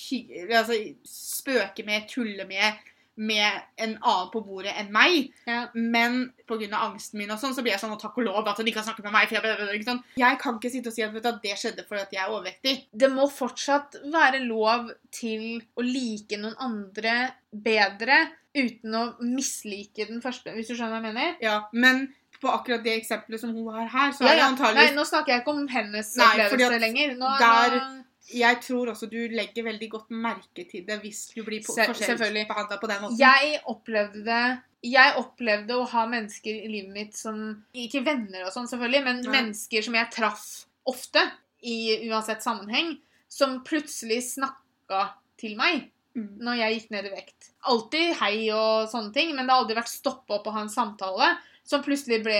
[0.49, 2.81] altså, spøke med, tulle med,
[3.15, 5.29] med en annen på bordet enn meg.
[5.47, 5.67] Ja.
[5.75, 6.71] Men pga.
[6.81, 8.81] angsten min og sånn, så blir jeg sånn og takk og lov at hun ikke
[8.81, 9.37] har snakket med meg.
[9.37, 10.03] Jeg, sånn.
[10.19, 12.77] jeg kan ikke sitte og si at, du, det skjedde fordi at jeg er overvektig.
[13.05, 17.19] Det må fortsatt være lov til å like noen andre
[17.53, 18.25] bedre
[18.55, 21.33] uten å mislike den første, hvis du skjønner hva jeg mener?
[21.43, 22.07] Ja, Men
[22.45, 24.73] på akkurat det eksempelet som hun har her, så Ja, er det ja.
[24.77, 27.15] Nei, nå snakker jeg ikke om hennes Nei, opplevelse lenger.
[27.19, 28.01] Nå, der- nå,
[28.35, 32.47] Jeg tror også du legger veldig godt merke til det hvis du blir Se- forskjellig
[32.49, 33.19] behandla på den måten.
[33.19, 34.45] jeg opplevde det
[34.85, 39.21] jeg opplevde å ha mennesker i livet mitt som Ikke venner og sånn, selvfølgelig, men
[39.23, 39.31] Nei.
[39.43, 41.23] mennesker som jeg traff ofte,
[41.63, 46.39] i uansett sammenheng, som plutselig snakka til meg Mm.
[46.39, 47.49] når jeg gikk ned i vekt.
[47.67, 50.69] Alltid hei og sånne ting, men det har aldri vært stoppe opp og ha en
[50.69, 52.39] samtale som plutselig ble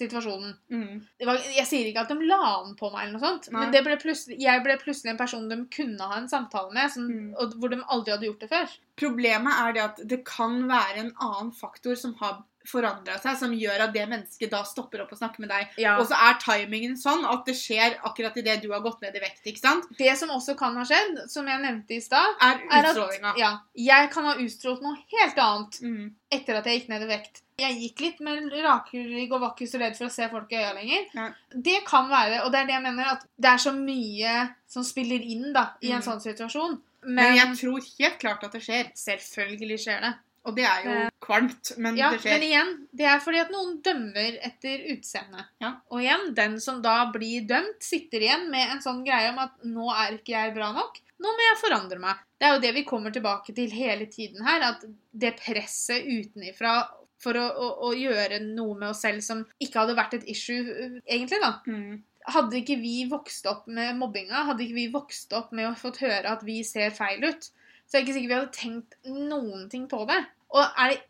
[0.00, 0.54] situasjonen.
[0.72, 1.00] Mm.
[1.18, 3.60] Det var, jeg sier ikke at de la den på meg, eller noe sånt, Nei.
[3.60, 3.96] men det ble
[4.40, 7.34] jeg ble plutselig en person de kunne ha en samtale med, som, Mm.
[7.36, 8.76] og, hvor de aldri hadde gjort det før.
[8.96, 13.52] Problemet er det at det kan være en annen faktor som har forandra seg, som
[13.56, 15.70] gjør at det mennesket da stopper opp og snakker med deg.
[15.80, 15.94] Ja.
[15.98, 19.22] Og så er timingen sånn at det skjer akkurat idet du har gått ned i
[19.22, 19.40] vekt.
[19.48, 19.86] ikke sant?
[19.98, 23.52] Det som også kan ha skjedd, som jeg nevnte i stad, Er er at ja,
[23.74, 26.14] jeg kan ha utstrålt noe helt annet Mm.
[26.30, 27.42] etter at jeg gikk ned i vekt.
[27.60, 30.56] Jeg gikk litt med rakrygg og var ikke så redd for å se folk i
[30.60, 31.06] øya lenger.
[31.14, 31.28] Ja.
[31.68, 34.82] Det kan være, og det er det jeg mener, at det er så mye som
[34.86, 36.06] spiller inn da, i en Mm.
[36.08, 36.80] sånn situasjon.
[37.02, 38.90] Men Men, jeg tror helt klart at det skjer.
[38.94, 40.14] selvfølgelig skjer det.
[40.46, 43.50] Og det er jo Eh, kvalmt, men Ja, det men igjen, det er fordi at
[43.52, 45.44] noen dømmer etter utseende.
[45.60, 45.74] Ja.
[45.90, 49.52] Og igjen, den som da blir dømt, sitter igjen med en sånn greie om at
[49.64, 50.96] nå er ikke jeg bra nok.
[51.20, 52.16] Nå må jeg forandre meg.
[52.40, 56.88] Det er jo det vi kommer tilbake til hele tiden her, at det presset utenifra
[57.20, 60.62] for å, å, å gjøre noe med oss selv som ikke hadde vært et issue,
[60.64, 61.52] uh, egentlig, da.
[61.68, 62.00] Mm.
[62.30, 66.02] Hadde ikke vi vokst opp med mobbinga, hadde ikke vi vokst opp med å fått
[66.04, 67.48] høre at vi ser feil ut,
[67.88, 70.20] så er jeg ikke sikker vi hadde tenkt noen ting på det.
[70.54, 71.00] Og er det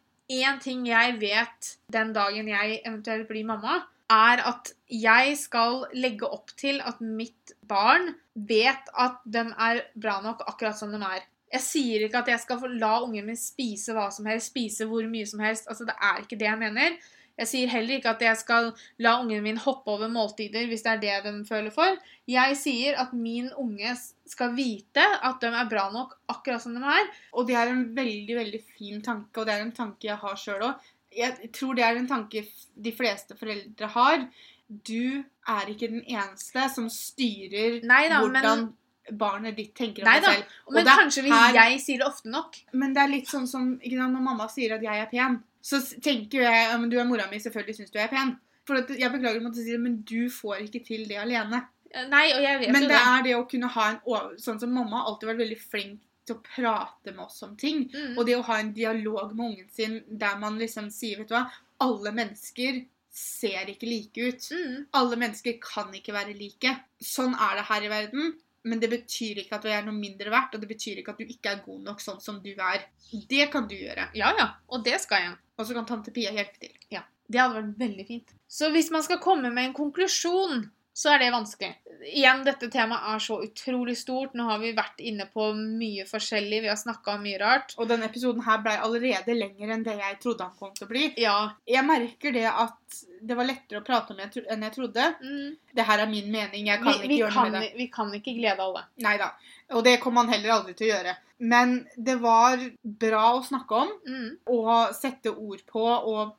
[0.40, 6.26] én ting jeg vet den dagen jeg eventuelt blir mamma, er at jeg skal legge
[6.26, 11.26] opp til at mitt barn vet at de er bra nok akkurat som de er.
[11.52, 15.06] Jeg sier ikke at jeg skal la ungen min spise hva som helst, spise hvor
[15.10, 15.66] mye som helst.
[15.68, 16.98] Altså, Det er ikke det jeg mener.
[17.40, 18.66] Jeg sier heller ikke at jeg skal
[19.00, 21.96] la ungen min hoppe over måltider hvis det er det de føler for.
[22.28, 23.94] Jeg sier at min unge
[24.28, 27.08] skal vite at de er bra nok akkurat som de er.
[27.32, 30.36] Og det er en veldig, veldig fin tanke, og det er en tanke jeg har
[30.36, 30.90] sjøl òg.
[31.16, 32.44] Jeg tror det er en tanke
[32.76, 34.28] de fleste foreldre har.
[34.68, 38.68] Du er ikke den eneste som styrer Nei da, men- hvordan
[39.12, 40.44] barnet ditt tenker om Nei deg selv.
[40.44, 40.74] selv.
[40.74, 42.56] Men det kanskje hvis her- jeg sier det ofte nok.
[42.72, 46.40] Men det er litt sånn som når mamma sier at jeg er pen, så tenker
[46.42, 48.38] jeg ja, men du er mora mi, selvfølgelig syns du jeg er pen.
[48.66, 51.64] For at, jeg beklager å måtte si det, men du får ikke til det alene.
[52.08, 53.00] Nei, og jeg vet Men det det.
[53.02, 54.36] er det å kunne ha en over...
[54.38, 57.88] Sånn som mamma har alltid vært veldig flink til å prate med oss om ting.
[57.90, 58.16] Mm.
[58.16, 61.34] Og det å ha en dialog med ungen sin der man liksom sier, vet du
[61.34, 61.50] hva
[61.80, 64.46] Alle mennesker ser ikke like ut.
[64.54, 64.86] Mm.
[64.94, 66.76] Alle mennesker kan ikke være like.
[67.02, 68.34] Sånn er det her i verden.
[68.68, 71.20] Men det betyr ikke at du er noe mindre verdt, og det betyr ikke at
[71.22, 72.84] du ikke er god nok sånn som du er.
[73.30, 74.10] Det kan du gjøre.
[74.18, 74.50] Ja, ja.
[74.68, 75.38] Og det skal jeg.
[75.56, 76.74] Og så kan tante Pia hjelpe til.
[76.92, 77.06] Ja.
[77.30, 78.32] Det hadde vært veldig fint.
[78.50, 80.64] Så hvis man skal komme med en konklusjon,
[81.00, 81.70] så er det vanskelig.
[82.10, 84.34] Igjen, dette temaet er så utrolig stort.
[84.36, 86.58] Nå har vi vært inne på mye forskjellig.
[86.64, 87.74] Vi har snakka om mye rart.
[87.80, 90.90] Og denne episoden her ble allerede lenger enn det jeg trodde han kom til å
[90.90, 91.06] bli.
[91.20, 91.36] Ja.
[91.68, 95.08] Jeg merker det at det var lettere å prate om enn jeg trodde.
[95.24, 95.56] Mm.
[95.76, 96.68] Det her er min mening.
[96.72, 97.72] Jeg Vi, kan ikke vi, gjøre noe med det.
[97.80, 98.84] vi kan ikke glede alle.
[99.04, 99.30] Nei da.
[99.76, 101.16] Og det kommer man heller aldri til å gjøre.
[101.40, 104.30] Men det var bra å snakke om Mm.
[104.52, 106.34] og sette ord på, og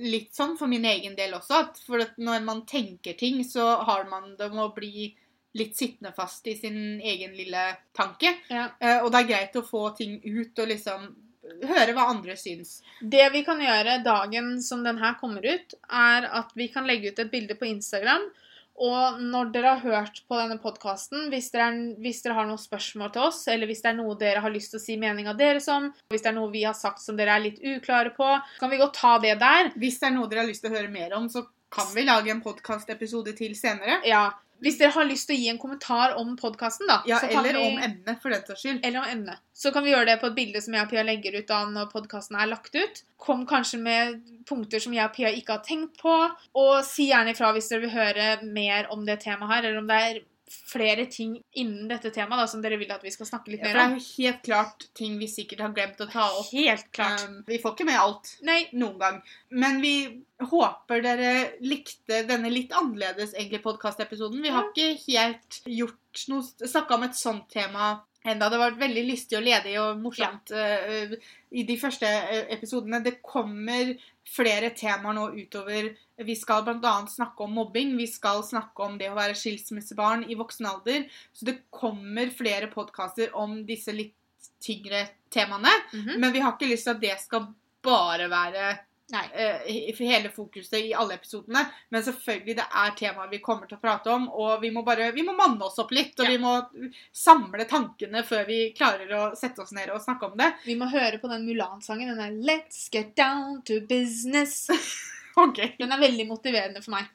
[0.00, 1.60] litt sånn for min egen del også.
[1.66, 5.10] At for at når man tenker ting, så har man det med å bli
[5.56, 8.34] litt sittende fast i sin egen lille tanke.
[8.52, 8.68] Ja.
[8.80, 11.06] Eh, og det er greit å få ting ut og liksom
[11.66, 12.80] høre hva andre syns.
[13.00, 17.12] Det vi kan gjøre dagen som den her kommer ut, er at vi kan legge
[17.12, 18.26] ut et bilde på Instagram.
[18.76, 21.48] Og når dere har hørt på denne podkasten, hvis,
[22.02, 24.74] hvis dere har noen spørsmål til oss, eller hvis det er noe dere har lyst
[24.74, 27.38] til å si meninga deres om, hvis det er noe vi har sagt som dere
[27.38, 29.72] er litt uklare på, så kan vi godt ta det der.
[29.80, 32.04] Hvis det er noe dere har lyst til å høre mer om, så kan vi
[32.06, 33.98] lage en podkastepisode til senere.
[34.06, 34.28] Ja,
[34.64, 37.64] Hvis dere har lyst til å gi en kommentar om podkasten, da, Ja, eller vi,
[37.66, 38.80] om emnet, for den saks skyld.
[38.82, 41.02] eller om emnet, så kan vi gjøre det på et bilde som jeg og Pia
[41.04, 43.02] legger ut da når podkasten er lagt ut.
[43.20, 46.14] Kom kanskje med punkter som jeg og Pia ikke har tenkt på,
[46.56, 49.92] og si gjerne ifra hvis dere vil høre mer om det temaet her, eller om
[49.92, 53.50] det er flere ting innen dette temaet da, som dere vil at vi skal snakke
[53.50, 53.96] litt mer om.
[53.96, 56.50] Ja, det er helt klart ting vi sikkert har glemt å ta opp.
[56.52, 57.26] Helt klart.
[57.26, 59.20] Um, vi får ikke med alt Nei, noen gang.
[59.50, 59.94] Men vi
[60.46, 61.32] håper dere
[61.64, 64.44] likte denne litt annerledes egentlig podkastepisoden.
[64.44, 67.96] Vi har ikke helt gjort noe snakka om et sånt tema
[68.32, 68.48] enda.
[68.50, 71.14] Det var veldig lystig og ledig og morsomt eh,
[71.50, 73.02] i de første eh, episodene.
[73.04, 73.94] Det kommer
[74.26, 75.92] flere temaer nå utover.
[76.26, 76.94] Vi skal bl.a.
[77.10, 77.94] snakke om mobbing.
[77.98, 81.06] Vi skal snakke om det å være skilsmissebarn i voksen alder.
[81.32, 84.16] Så det kommer flere podkaster om disse litt
[84.62, 85.72] tyngre temaene.
[85.92, 86.18] Mhm.
[86.20, 87.50] Men vi har ikke lyst til at det skal
[87.86, 88.70] bare være
[89.08, 89.24] Nei.
[89.34, 91.62] eh, hele fokuset i alle episodene.
[91.90, 95.12] Men selvfølgelig, det er temaer vi kommer til å prate om, og vi må bare
[95.14, 96.18] vi må manne oss opp litt.
[96.18, 96.30] Og Ja.
[96.30, 100.52] vi må samle tankene før vi klarer å sette oss ned og snakke om det.
[100.64, 102.08] Vi må høre på den Mulan-sangen.
[102.08, 104.70] Den er 'Let's get down to business'.
[105.44, 107.10] Ok, Den er veldig motiverende for meg.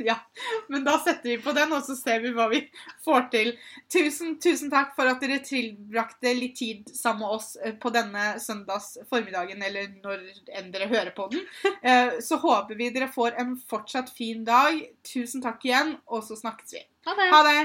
[0.69, 2.59] Men da setter vi på den, og så ser vi hva vi
[3.01, 3.49] får til.
[3.89, 8.36] Tusen, tusen takk for at dere tilbrakte litt tid sammen med oss eh, på denne
[8.43, 10.22] søndags formiddagen, eller når
[10.59, 11.41] enn dere hører på den.
[11.82, 14.78] Eh, Så håper vi dere får en fortsatt fin dag.
[15.07, 16.84] Tusen takk igjen, og så snakkes vi.
[17.09, 17.30] Ha det!
[17.34, 17.61] Ha det!